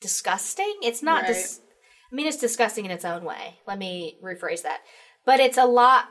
disgusting. 0.00 0.74
It's 0.82 1.02
not 1.02 1.22
Right. 1.22 1.28
dis- 1.28 1.60
I 2.10 2.14
mean, 2.14 2.26
it's 2.26 2.36
disgusting 2.36 2.84
in 2.84 2.90
its 2.90 3.04
own 3.04 3.24
way. 3.24 3.58
Let 3.66 3.78
me 3.78 4.18
rephrase 4.22 4.62
that. 4.62 4.80
But 5.24 5.40
it's 5.40 5.56
a 5.56 5.64
lot 5.64 6.08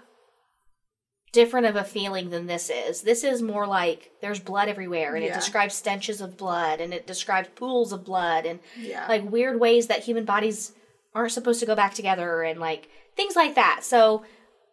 different 1.32 1.66
of 1.66 1.76
a 1.78 1.84
feeling 1.84 2.30
than 2.30 2.48
this 2.48 2.70
is. 2.70 3.04
This 3.04 3.24
is 3.24 3.42
more 3.42 3.66
like 3.66 4.12
there's 4.20 4.40
blood 4.40 4.68
everywhere 4.68 5.16
and 5.16 5.24
it 5.24 5.34
describes 5.34 5.76
stenches 5.76 6.20
of 6.20 6.36
blood 6.36 6.82
and 6.82 6.94
it 6.94 7.08
describes 7.08 7.48
pools 7.56 7.94
of 7.94 8.04
blood 8.04 8.46
and 8.46 8.60
Yeah. 8.78 9.08
like 9.08 9.24
weird 9.32 9.58
ways 9.60 9.88
that 9.88 10.04
human 10.04 10.26
bodies 10.26 10.74
aren't 11.16 11.32
supposed 11.32 11.62
to 11.62 11.66
go 11.66 11.76
back 11.76 11.94
together 11.94 12.42
and 12.44 12.60
like 12.60 12.90
things 13.16 13.36
like 13.38 13.56
that. 13.56 13.82
So 13.84 14.24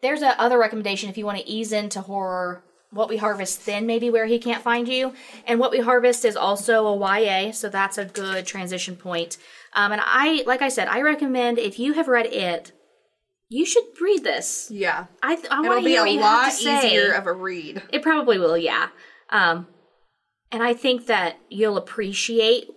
there's 0.03 0.23
a 0.23 0.41
other 0.41 0.59
recommendation 0.59 1.11
if 1.11 1.19
you 1.19 1.27
want 1.27 1.39
to 1.39 1.49
ease 1.49 1.73
into 1.73 2.01
horror. 2.01 2.65
What 2.91 3.11
we 3.11 3.19
harvest, 3.19 3.67
then 3.67 3.85
maybe 3.87 4.09
where 4.09 4.25
he 4.25 4.39
can't 4.39 4.63
find 4.63 4.89
you, 4.89 5.13
and 5.47 5.61
what 5.61 5.71
we 5.71 5.81
harvest 5.81 6.25
is 6.25 6.37
also 6.37 6.87
a 6.87 7.21
YA, 7.21 7.53
so 7.53 7.69
that's 7.69 7.99
a 7.99 8.07
good 8.07 8.47
transition 8.47 8.97
point. 8.97 9.37
Um, 9.75 9.93
and 9.93 10.01
I, 10.03 10.43
like 10.47 10.63
I 10.63 10.71
said, 10.71 10.89
I 10.89 11.03
recommend 11.03 11.59
if 11.59 11.79
you 11.79 11.93
have 11.93 12.09
read 12.09 12.25
it, 12.25 12.73
you 13.51 13.67
should 13.67 13.85
read 14.01 14.25
this. 14.25 14.71
yeah. 14.71 15.05
I, 15.23 15.37
th- 15.37 15.49
I 15.51 15.61
want 15.61 15.81
to 15.81 15.85
be 15.85 15.97
a 15.97 16.01
what 16.01 16.11
you 16.11 16.21
have 16.21 16.47
lot 16.47 16.83
easier 16.83 17.13
of 17.13 17.27
a 17.27 17.33
read. 17.35 17.83
It 17.93 18.03
probably 18.03 18.39
will, 18.39 18.57
yeah. 18.57 18.89
Um, 19.29 19.67
and 20.51 20.63
I 20.63 20.73
think 20.73 21.07
that 21.07 21.37
you'll 21.51 21.77
appreciate 21.77 22.71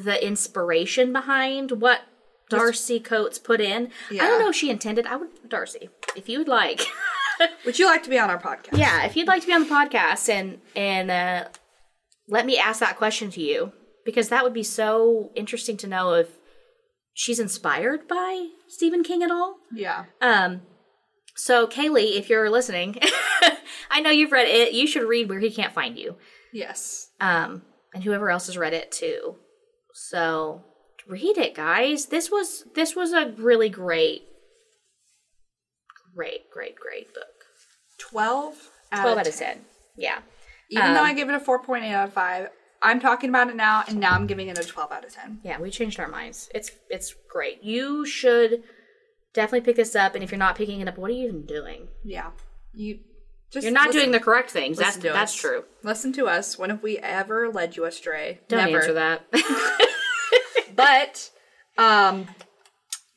the 0.00 0.24
inspiration 0.24 1.12
behind 1.12 1.72
what 1.72 2.02
Darcy 2.48 3.00
Coates 3.00 3.38
put 3.38 3.60
in. 3.60 3.90
I 4.10 4.16
don't 4.16 4.40
know 4.40 4.50
if 4.50 4.56
she 4.56 4.70
intended. 4.70 5.06
I 5.06 5.16
would, 5.16 5.48
Darcy, 5.48 5.88
if 6.16 6.28
you 6.28 6.38
would 6.38 6.48
like, 6.48 6.82
Would 7.66 7.78
you 7.78 7.86
like 7.86 8.02
to 8.04 8.10
be 8.10 8.18
on 8.18 8.30
our 8.30 8.40
podcast? 8.40 8.78
yeah, 8.78 9.04
if 9.04 9.14
you'd 9.16 9.26
like 9.28 9.42
to 9.42 9.46
be 9.46 9.52
on 9.52 9.62
the 9.62 9.68
podcast 9.68 10.28
and 10.30 10.58
and 10.74 11.10
uh, 11.10 11.44
let 12.28 12.46
me 12.46 12.56
ask 12.58 12.80
that 12.80 12.96
question 12.96 13.30
to 13.32 13.42
you 13.42 13.72
because 14.06 14.30
that 14.30 14.42
would 14.42 14.54
be 14.54 14.62
so 14.62 15.30
interesting 15.34 15.76
to 15.78 15.86
know 15.86 16.14
if 16.14 16.28
she's 17.12 17.38
inspired 17.38 18.08
by 18.08 18.48
Stephen 18.68 19.02
King 19.02 19.22
at 19.22 19.30
all. 19.30 19.56
Yeah. 19.70 20.04
Um, 20.22 20.62
so 21.34 21.66
Kaylee, 21.66 22.16
if 22.16 22.30
you're 22.30 22.48
listening, 22.48 22.96
I 23.90 24.00
know 24.00 24.10
you've 24.10 24.32
read 24.32 24.48
it. 24.48 24.72
You 24.72 24.86
should 24.86 25.06
read 25.06 25.28
Where 25.28 25.40
He 25.40 25.50
Can't 25.50 25.74
Find 25.74 25.98
You. 25.98 26.16
Yes. 26.54 27.08
um, 27.20 27.62
and 27.92 28.02
whoever 28.02 28.30
else 28.30 28.46
has 28.46 28.56
read 28.56 28.72
it 28.72 28.90
too. 28.92 29.36
So 29.92 30.62
read 31.08 31.38
it, 31.38 31.54
guys. 31.54 32.06
This 32.06 32.30
was 32.30 32.64
this 32.74 32.94
was 32.96 33.12
a 33.12 33.32
really 33.36 33.68
great, 33.68 34.22
great, 36.14 36.50
great, 36.50 36.76
great 36.76 37.12
book. 37.14 37.26
12 37.98 38.54
out 38.92 39.00
Twelve 39.02 39.12
of 39.12 39.18
out 39.20 39.26
of 39.28 39.34
10. 39.34 39.54
ten. 39.54 39.64
Yeah, 39.96 40.18
Even 40.70 40.92
though 40.94 41.00
Um, 41.00 41.06
I 41.06 41.14
give 41.14 41.28
it 41.30 41.34
a 41.34 41.40
4.8 41.40 41.90
out 41.90 42.08
of 42.08 42.12
5, 42.12 42.48
I'm 42.82 43.00
talking 43.00 43.30
about 43.30 43.48
it 43.48 43.56
now, 43.56 43.82
and 43.88 43.98
now 43.98 44.12
I'm 44.12 44.26
giving 44.26 44.48
it 44.48 44.58
a 44.58 44.64
12 44.64 44.92
out 44.92 45.04
of 45.04 45.12
10. 45.12 45.40
yeah. 45.42 45.58
We 45.58 45.70
changed 45.70 45.98
our 45.98 46.08
minds. 46.08 46.48
It's 46.54 46.70
it's 46.90 47.14
great. 47.28 47.62
You 47.62 48.04
should 48.06 48.62
definitely 49.32 49.62
pick 49.62 49.76
this 49.76 49.96
up. 49.96 50.14
And 50.14 50.22
if 50.22 50.30
you're 50.30 50.38
not 50.38 50.54
picking 50.56 50.80
it 50.80 50.88
up, 50.88 50.98
what 50.98 51.10
are 51.10 51.14
you 51.14 51.26
even 51.28 51.46
doing? 51.46 51.88
Yeah. 52.04 52.30
You 52.74 52.98
just 53.50 53.64
You're 53.64 53.72
not 53.72 53.86
listen- 53.86 54.00
doing 54.02 54.12
the 54.12 54.20
correct 54.20 54.50
things. 54.50 54.76
That's 54.78 54.96
that's 54.98 55.16
us. 55.16 55.34
true. 55.34 55.64
Listen 55.82 56.12
to 56.14 56.26
us. 56.26 56.58
When 56.58 56.68
have 56.70 56.82
we 56.82 56.98
ever 56.98 57.48
led 57.48 57.76
you 57.76 57.84
astray? 57.86 58.40
Don't 58.48 58.64
Never. 58.66 58.78
answer 58.78 58.92
that. 58.94 59.24
But 60.76 61.30
um 61.78 62.28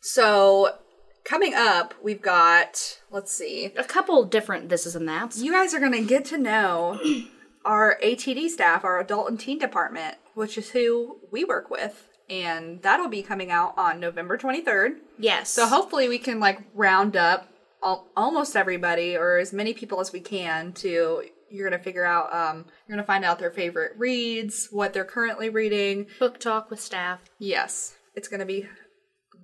so 0.02 0.76
coming 1.24 1.54
up, 1.54 1.94
we've 2.02 2.22
got 2.22 3.00
let's 3.12 3.32
see. 3.32 3.66
a 3.78 3.84
couple 3.84 4.24
different 4.26 4.70
thises 4.70 4.96
and 4.96 5.08
that's. 5.08 5.42
You 5.42 5.52
guys 5.52 5.74
are 5.74 5.80
going 5.80 5.92
to 5.92 6.02
get 6.04 6.26
to 6.26 6.38
know 6.38 7.00
our 7.66 7.98
ATD 8.04 8.50
staff, 8.50 8.84
our 8.84 9.00
adult 9.00 9.30
and 9.30 9.40
teen 9.40 9.60
department, 9.60 10.16
which 10.34 10.58
is 10.58 10.72
who 10.72 11.18
we 11.32 11.44
work 11.44 11.70
with, 11.70 12.08
and 12.30 12.82
that'll 12.82 13.10
be 13.10 13.22
coming 13.22 13.52
out 13.52 13.74
on 13.78 14.00
November 14.00 14.38
23rd. 14.38 14.96
Yes. 15.20 15.50
So 15.50 15.68
hopefully 15.68 16.08
we 16.10 16.18
can 16.18 16.40
like 16.40 16.62
round 16.74 17.16
up 17.16 17.48
al- 17.84 18.08
almost 18.16 18.56
everybody 18.56 19.16
or 19.16 19.38
as 19.38 19.54
many 19.54 19.74
people 19.74 20.00
as 20.00 20.12
we 20.12 20.20
can 20.22 20.74
to 20.74 21.24
you're 21.52 21.70
going 21.70 21.78
to 21.78 21.84
figure 21.84 22.06
out 22.06 22.34
um 22.34 22.66
you're 22.88 22.96
going 22.96 23.04
to 23.04 23.08
find 23.08 23.26
out 23.26 23.40
their 23.40 23.52
favorite 23.52 23.94
reads, 23.98 24.68
what 24.72 24.94
they're 24.94 25.06
currently 25.06 25.50
reading. 25.50 26.08
Book 26.20 26.40
talk 26.40 26.70
with 26.70 26.80
staff. 26.80 27.22
Yes, 27.40 27.96
it's 28.16 28.28
going 28.28 28.40
to 28.40 28.46
be 28.46 28.68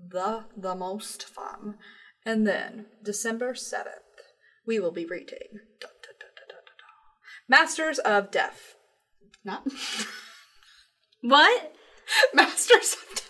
the 0.09 0.45
the 0.55 0.75
most 0.75 1.23
fun. 1.23 1.75
And 2.25 2.47
then 2.47 2.87
December 3.03 3.53
7th, 3.53 3.85
we 4.65 4.79
will 4.79 4.91
be 4.91 5.05
reading 5.05 5.59
dun, 5.79 5.91
dun, 6.01 6.13
dun. 6.19 6.35
Masters 7.47 7.99
of 7.99 8.31
Death. 8.31 8.75
Not 9.43 9.67
What? 11.21 11.75
Masters 12.33 12.93
of 12.93 13.15
Death. 13.15 13.24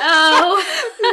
Oh, 0.00 0.64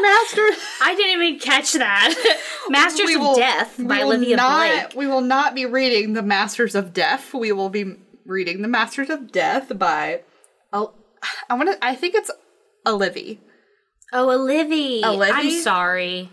Master! 0.02 0.62
I 0.82 0.96
didn't 0.96 1.22
even 1.24 1.40
catch 1.40 1.74
that. 1.74 2.14
Masters 2.70 3.08
We 3.08 3.16
of 3.16 3.22
will- 3.22 3.36
Death 3.36 3.78
we 3.78 3.86
by 3.86 4.02
Olivia 4.04 4.36
not, 4.38 4.70
Blake. 4.70 4.96
We 4.96 5.08
will 5.08 5.22
not 5.22 5.56
be 5.56 5.66
reading 5.66 6.14
The 6.14 6.22
Masters 6.24 6.76
of 6.76 6.94
Death. 6.94 7.34
We 7.34 7.52
will 7.52 7.70
be 7.70 7.96
reading 8.26 8.62
The 8.62 8.68
Masters 8.68 9.10
of 9.10 9.32
Death 9.32 9.78
by 9.78 10.22
I'll, 10.74 10.94
I 11.50 11.56
want 11.56 11.72
to 11.72 11.86
I 11.86 11.96
think 11.96 12.16
it's 12.16 12.32
Olivia. 12.86 13.38
Oh, 14.14 14.30
Olivia. 14.32 15.08
Olivia? 15.08 15.34
I'm 15.36 15.50
sorry. 15.62 16.30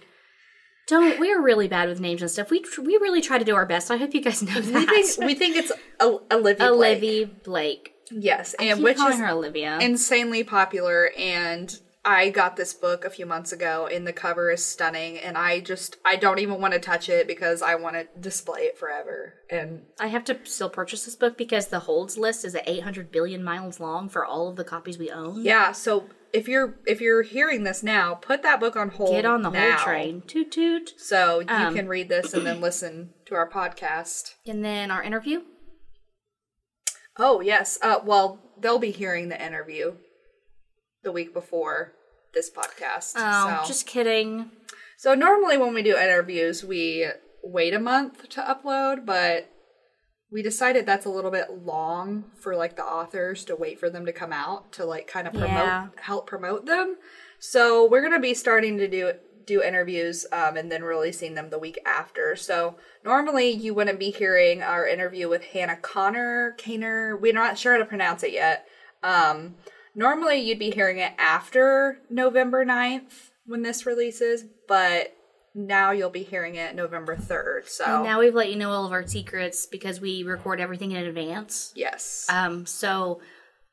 Don't. 0.88 1.18
We're 1.18 1.40
really 1.40 1.68
bad 1.68 1.88
with 1.88 2.00
names 2.00 2.22
and 2.22 2.30
stuff. 2.30 2.50
We 2.50 2.64
we 2.78 2.96
really 2.98 3.20
try 3.22 3.38
to 3.38 3.44
do 3.44 3.54
our 3.54 3.64
best. 3.66 3.90
I 3.90 3.96
hope 3.96 4.14
you 4.14 4.20
guys 4.20 4.42
know 4.42 4.54
We 4.56 4.60
that. 4.72 4.88
think 4.88 5.18
we 5.26 5.34
think 5.34 5.56
it's 5.56 5.72
O- 6.00 6.22
Olivia. 6.30 6.68
Blake. 6.68 6.70
Olivia 6.98 7.26
Blake. 7.44 7.94
Yes, 8.10 8.54
I 8.60 8.64
and 8.64 8.82
which 8.82 8.96
calling 8.98 9.14
is 9.14 9.20
her 9.20 9.28
Olivia. 9.28 9.78
insanely 9.80 10.44
popular 10.44 11.10
and 11.16 11.78
I 12.04 12.30
got 12.30 12.56
this 12.56 12.74
book 12.74 13.04
a 13.04 13.10
few 13.10 13.26
months 13.26 13.52
ago 13.52 13.86
and 13.86 14.04
the 14.06 14.12
cover 14.12 14.50
is 14.50 14.64
stunning 14.66 15.18
and 15.18 15.38
I 15.38 15.60
just 15.60 15.98
I 16.04 16.16
don't 16.16 16.40
even 16.40 16.60
want 16.60 16.74
to 16.74 16.80
touch 16.80 17.08
it 17.08 17.28
because 17.28 17.62
I 17.62 17.76
want 17.76 17.94
to 17.94 18.08
display 18.18 18.62
it 18.62 18.76
forever. 18.76 19.34
And 19.48 19.82
I 20.00 20.08
have 20.08 20.24
to 20.24 20.38
still 20.44 20.68
purchase 20.68 21.04
this 21.04 21.14
book 21.14 21.38
because 21.38 21.68
the 21.68 21.78
holds 21.80 22.18
list 22.18 22.44
is 22.44 22.56
at 22.56 22.68
800 22.68 23.12
billion 23.12 23.44
miles 23.44 23.78
long 23.78 24.08
for 24.08 24.24
all 24.26 24.48
of 24.48 24.56
the 24.56 24.64
copies 24.64 24.98
we 24.98 25.10
own. 25.10 25.44
yeah, 25.44 25.70
so 25.70 26.06
if 26.32 26.48
you're 26.48 26.74
if 26.86 27.00
you're 27.00 27.22
hearing 27.22 27.62
this 27.62 27.82
now, 27.84 28.14
put 28.14 28.42
that 28.42 28.58
book 28.58 28.74
on 28.74 28.88
hold. 28.88 29.10
Get 29.10 29.24
on 29.26 29.42
the 29.42 29.50
now. 29.50 29.76
whole 29.76 29.84
train. 29.84 30.22
Toot 30.26 30.50
toot. 30.50 30.94
So 30.96 31.38
you 31.40 31.46
Um, 31.48 31.74
can 31.74 31.86
read 31.86 32.08
this 32.08 32.32
and 32.34 32.44
then 32.46 32.60
listen 32.60 33.10
to 33.26 33.34
our 33.36 33.48
podcast. 33.48 34.34
And 34.46 34.64
then 34.64 34.90
our 34.90 35.02
interview. 35.04 35.42
Oh 37.18 37.40
yes. 37.40 37.78
Uh, 37.82 37.98
well, 38.04 38.40
they'll 38.58 38.78
be 38.78 38.90
hearing 38.90 39.28
the 39.28 39.44
interview 39.44 39.96
the 41.02 41.12
week 41.12 41.32
before 41.34 41.92
this 42.34 42.50
podcast. 42.50 43.12
Oh, 43.16 43.60
so. 43.62 43.68
just 43.68 43.86
kidding. 43.86 44.50
so 44.96 45.14
normally 45.14 45.58
when 45.58 45.74
we 45.74 45.82
do 45.82 45.96
interviews, 45.96 46.64
we 46.64 47.06
wait 47.42 47.74
a 47.74 47.80
month 47.80 48.28
to 48.30 48.40
upload, 48.40 49.04
but 49.04 49.48
we 50.30 50.42
decided 50.42 50.86
that's 50.86 51.04
a 51.04 51.10
little 51.10 51.30
bit 51.30 51.64
long 51.64 52.24
for 52.40 52.56
like 52.56 52.76
the 52.76 52.84
authors 52.84 53.44
to 53.44 53.56
wait 53.56 53.78
for 53.78 53.90
them 53.90 54.06
to 54.06 54.12
come 54.12 54.32
out 54.32 54.72
to 54.72 54.84
like 54.84 55.06
kind 55.06 55.26
of 55.26 55.34
promote 55.34 55.50
Yeah. 55.50 55.88
help 56.00 56.26
promote 56.26 56.64
them. 56.66 56.96
So 57.38 57.86
we're 57.86 58.02
gonna 58.02 58.20
be 58.20 58.34
starting 58.34 58.78
to 58.78 58.88
do 58.88 59.12
do 59.44 59.60
interviews 59.60 60.24
um, 60.30 60.56
and 60.56 60.70
then 60.70 60.84
releasing 60.84 61.34
them 61.34 61.50
the 61.50 61.58
week 61.58 61.76
after. 61.84 62.36
So 62.36 62.76
normally 63.04 63.50
you 63.50 63.74
wouldn't 63.74 63.98
be 63.98 64.10
hearing 64.12 64.62
our 64.62 64.86
interview 64.86 65.28
with 65.28 65.42
Hannah 65.42 65.76
Connor, 65.76 66.54
Kaner. 66.58 67.20
We're 67.20 67.32
not 67.32 67.58
sure 67.58 67.72
how 67.72 67.78
to 67.80 67.84
pronounce 67.84 68.22
it 68.22 68.32
yet. 68.32 68.68
Um, 69.02 69.56
normally 69.94 70.36
you'd 70.40 70.58
be 70.58 70.70
hearing 70.70 70.98
it 70.98 71.12
after 71.18 71.98
November 72.10 72.64
9th 72.64 73.30
when 73.46 73.62
this 73.62 73.84
releases, 73.86 74.44
but 74.68 75.14
now 75.54 75.90
you'll 75.90 76.08
be 76.10 76.22
hearing 76.22 76.54
it 76.54 76.74
November 76.74 77.14
3rd. 77.16 77.68
So 77.68 77.84
And 77.84 78.04
now 78.04 78.20
we've 78.20 78.34
let 78.34 78.48
you 78.50 78.56
know 78.56 78.70
all 78.70 78.86
of 78.86 78.92
our 78.92 79.06
secrets 79.06 79.66
because 79.66 80.00
we 80.00 80.22
record 80.22 80.60
everything 80.60 80.92
in 80.92 81.04
advance. 81.04 81.72
yes. 81.74 82.26
Um, 82.30 82.64
so 82.66 83.20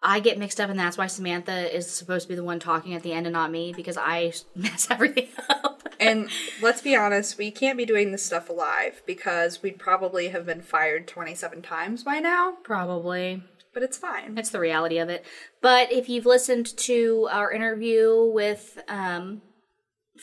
I 0.02 0.20
get 0.22 0.38
mixed 0.40 0.60
up, 0.62 0.70
and 0.70 0.80
that's 0.80 0.98
why 0.98 1.08
Samantha 1.08 1.76
is 1.76 1.90
supposed 1.90 2.24
to 2.24 2.30
be 2.30 2.36
the 2.36 2.44
one 2.44 2.60
talking 2.60 2.94
at 2.94 3.04
the 3.04 3.12
end 3.14 3.28
and 3.28 3.34
not 3.34 3.52
me 3.52 3.74
because 3.74 3.98
I 3.98 4.34
mess 4.56 4.88
everything 4.90 5.28
up. 5.50 5.88
and 6.00 6.30
let's 6.62 6.82
be 6.82 6.96
honest, 6.96 7.38
we 7.38 7.52
can't 7.52 7.78
be 7.78 7.86
doing 7.86 8.12
this 8.12 8.26
stuff 8.26 8.50
live 8.50 9.02
because 9.06 9.62
we'd 9.62 9.78
probably 9.80 10.30
have 10.30 10.46
been 10.46 10.62
fired 10.62 11.08
27 11.08 11.62
times 11.62 12.04
by 12.04 12.20
now, 12.20 12.58
Probably. 12.64 13.44
But 13.80 13.86
it's 13.86 13.98
fine. 13.98 14.36
That's 14.36 14.50
the 14.50 14.60
reality 14.60 14.98
of 14.98 15.08
it. 15.08 15.26
But 15.62 15.90
if 15.92 16.10
you've 16.10 16.26
listened 16.26 16.76
to 16.80 17.30
our 17.32 17.50
interview 17.50 18.26
with 18.34 18.78
um, 18.90 19.42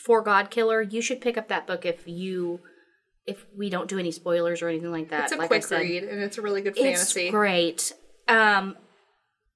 For 0.05 0.21
God 0.21 0.51
Killer, 0.51 0.79
you 0.81 1.01
should 1.01 1.21
pick 1.21 1.37
up 1.39 1.47
that 1.47 1.65
book 1.65 1.83
if 1.85 2.07
you 2.07 2.59
if 3.25 3.45
we 3.57 3.69
don't 3.69 3.89
do 3.89 3.97
any 3.99 4.11
spoilers 4.11 4.61
or 4.61 4.69
anything 4.69 4.91
like 4.91 5.09
that. 5.09 5.23
It's 5.23 5.31
a 5.33 5.35
like 5.37 5.45
I 5.45 5.47
quick 5.47 5.63
said. 5.65 5.81
read 5.81 6.03
and 6.03 6.21
it's 6.21 6.37
a 6.37 6.41
really 6.41 6.61
good 6.61 6.77
It's 6.77 6.81
fantasy. 7.13 7.29
great. 7.31 7.93
Um, 8.27 8.77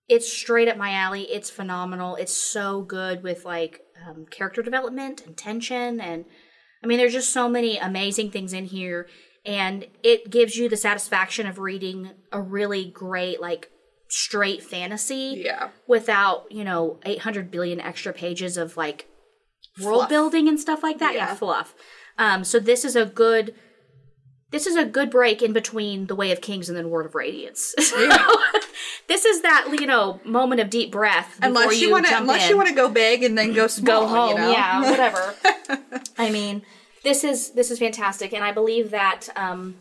it's 0.10 0.32
straight 0.32 0.68
up 0.68 0.78
my 0.78 0.92
alley. 0.94 1.24
It's 1.24 1.50
phenomenal. 1.50 2.16
It's 2.16 2.34
so 2.34 2.82
good 2.82 3.22
with 3.24 3.46
like 3.46 3.82
um, 4.06 4.26
character 4.30 4.62
development 4.62 5.26
and 5.26 5.38
tension, 5.38 6.02
and 6.02 6.26
I 6.84 6.88
mean, 6.88 6.98
there's 6.98 7.14
just 7.14 7.32
so 7.32 7.48
many 7.48 7.78
amazing 7.78 8.32
things 8.32 8.52
in 8.52 8.66
here, 8.66 9.08
and 9.46 9.86
it 10.04 10.30
gives 10.30 10.58
you 10.58 10.68
the 10.68 10.76
satisfaction 10.76 11.48
of 11.48 11.60
reading 11.60 12.12
a 12.32 12.42
really 12.42 12.90
great 12.90 13.40
like 13.40 13.71
straight 14.12 14.62
fantasy 14.64 15.42
Yeah. 15.46 15.70
without 15.88 16.46
you 16.52 16.64
know 16.64 17.00
800 17.06 17.50
billion 17.50 17.80
extra 17.80 18.12
pages 18.14 18.58
of 18.58 18.76
like 18.78 19.08
world 19.82 20.00
Fluff. 20.02 20.10
building 20.10 20.48
and 20.48 20.60
stuff 20.60 20.84
like 20.84 21.00
that 21.00 21.14
yeah, 21.14 21.30
Yeah. 21.30 21.36
fluff 21.36 21.74
um 22.18 22.44
so 22.44 22.60
this 22.60 22.84
is 22.84 22.96
a 22.96 23.06
good 23.06 23.54
this 24.52 24.68
is 24.68 24.76
a 24.76 24.84
good 24.84 25.10
break 25.10 25.42
in 25.42 25.54
between 25.54 26.08
the 26.08 26.16
way 26.16 26.32
of 26.32 26.42
kings 26.42 26.68
and 26.68 26.78
then 26.78 26.90
word 26.90 27.06
of 27.06 27.16
radiance 27.16 27.74
this 29.08 29.24
is 29.26 29.42
that 29.44 29.68
you 29.80 29.88
know 29.88 30.20
moment 30.26 30.60
of 30.60 30.70
deep 30.70 30.92
breath 30.92 31.38
Unless 31.42 31.80
you, 31.80 31.88
you 31.88 31.94
want 31.94 32.06
to, 32.08 32.18
unless 32.18 32.44
in 32.44 32.50
you 32.50 32.58
want 32.58 32.68
to 32.70 32.76
go 32.76 32.90
big 32.90 33.24
and 33.24 33.38
then 33.38 33.54
go 33.54 33.68
small, 33.68 34.02
go 34.02 34.08
home 34.08 34.30
you 34.32 34.36
know? 34.38 34.52
yeah 34.52 34.90
whatever 34.92 35.36
i 36.18 36.30
mean 36.30 36.64
this 37.04 37.24
is 37.24 37.52
this 37.52 37.72
is 37.72 37.80
fantastic 37.80 38.34
and 38.34 38.44
i 38.44 38.52
believe 38.52 38.92
that 38.92 39.30
um 39.38 39.76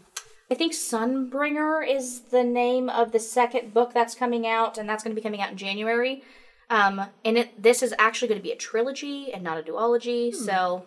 i 0.50 0.54
think 0.54 0.72
sunbringer 0.72 1.86
is 1.88 2.20
the 2.30 2.42
name 2.44 2.88
of 2.88 3.12
the 3.12 3.20
second 3.20 3.72
book 3.74 3.92
that's 3.94 4.14
coming 4.14 4.46
out 4.46 4.78
and 4.78 4.88
that's 4.88 5.02
going 5.04 5.14
to 5.14 5.20
be 5.20 5.24
coming 5.24 5.40
out 5.40 5.50
in 5.50 5.56
january 5.56 6.22
um 6.70 7.02
and 7.24 7.38
it 7.38 7.62
this 7.62 7.82
is 7.82 7.94
actually 7.98 8.28
going 8.28 8.38
to 8.40 8.42
be 8.42 8.52
a 8.52 8.56
trilogy 8.56 9.32
and 9.32 9.42
not 9.42 9.58
a 9.58 9.62
duology 9.62 10.30
Hmm. 10.34 10.44
so 10.44 10.84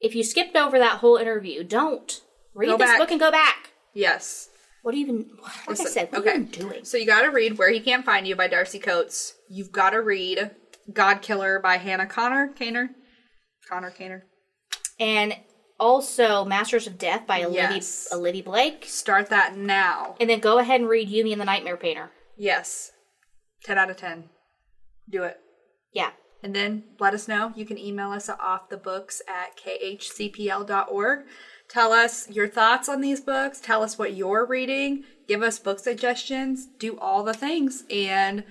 if 0.00 0.14
you 0.14 0.22
skipped 0.24 0.56
over 0.56 0.78
that 0.78 0.98
whole 0.98 1.16
interview 1.16 1.62
don't 1.64 2.22
read 2.54 2.66
Go 2.68 2.76
this 2.76 2.88
back. 2.90 2.98
book 2.98 3.10
and 3.10 3.20
go 3.20 3.30
back 3.30 3.70
Yes. 3.94 4.48
what 4.82 4.92
do 4.92 4.98
you 4.98 5.04
even 5.06 5.30
like 5.68 5.80
i 5.80 5.84
said 5.84 6.08
what 6.12 6.20
okay. 6.22 6.30
are 6.30 6.38
you 6.38 6.44
doing 6.44 6.84
So 6.84 6.96
you 6.96 7.06
got 7.06 7.22
to 7.22 7.28
read 7.28 7.58
Where 7.58 7.70
He 7.70 7.80
Can't 7.80 8.04
Find 8.04 8.26
You 8.26 8.34
by 8.36 8.48
Darcy 8.48 8.78
Coates. 8.78 9.34
You've 9.48 9.70
got 9.72 9.90
to 9.90 10.00
read 10.00 10.50
God 10.92 11.22
Killer 11.22 11.60
by 11.60 11.76
Hannah 11.76 12.06
Connor. 12.06 12.48
Kaner? 12.58 12.88
Connor 13.68 13.90
Kaner. 13.92 14.22
and 14.98 15.36
also 15.82 16.44
masters 16.44 16.86
of 16.86 16.96
death 16.96 17.26
by 17.26 17.42
olivia 17.42 17.70
Yes. 17.74 18.08
olivia 18.12 18.42
blake 18.44 18.84
Start 18.86 19.28
that 19.30 19.56
now. 19.56 20.14
And 20.20 20.30
then 20.30 20.38
go 20.38 20.58
ahead 20.58 20.80
and 20.80 20.88
read 20.88 21.08
Yumi 21.10 21.32
and 21.32 21.40
the 21.40 21.44
Nightmare 21.44 21.76
Painter. 21.76 22.10
Yes. 22.36 22.92
10 23.64 23.78
out 23.78 23.90
of 23.90 23.96
10. 23.96 24.30
Do 25.10 25.24
it. 25.24 25.38
Yeah. 25.92 26.10
And 26.42 26.54
then 26.54 26.84
let 26.98 27.14
us 27.14 27.28
know. 27.28 27.52
You 27.54 27.64
can 27.64 27.78
email 27.78 28.10
us 28.12 28.28
at 28.28 28.38
offthebooks 28.38 29.20
at 29.28 29.56
khcpl.org. 29.58 31.24
Tell 31.68 31.92
us 31.92 32.28
your 32.30 32.48
thoughts 32.48 32.88
on 32.88 33.00
these 33.00 33.20
books. 33.20 33.60
Tell 33.60 33.82
us 33.82 33.98
what 33.98 34.14
you're 34.14 34.46
reading. 34.46 35.04
Give 35.28 35.42
us 35.42 35.58
book 35.58 35.78
suggestions. 35.78 36.66
Do 36.78 36.98
all 36.98 37.22
the 37.22 37.34
things. 37.34 37.84
And 37.90 38.44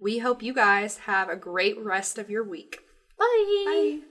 we 0.00 0.18
hope 0.18 0.42
you 0.42 0.52
guys 0.52 0.98
have 0.98 1.28
a 1.28 1.36
great 1.36 1.76
rest 1.78 2.18
of 2.18 2.28
your 2.30 2.44
week. 2.44 2.80
Bye. 3.18 3.62
Bye. 3.66 4.07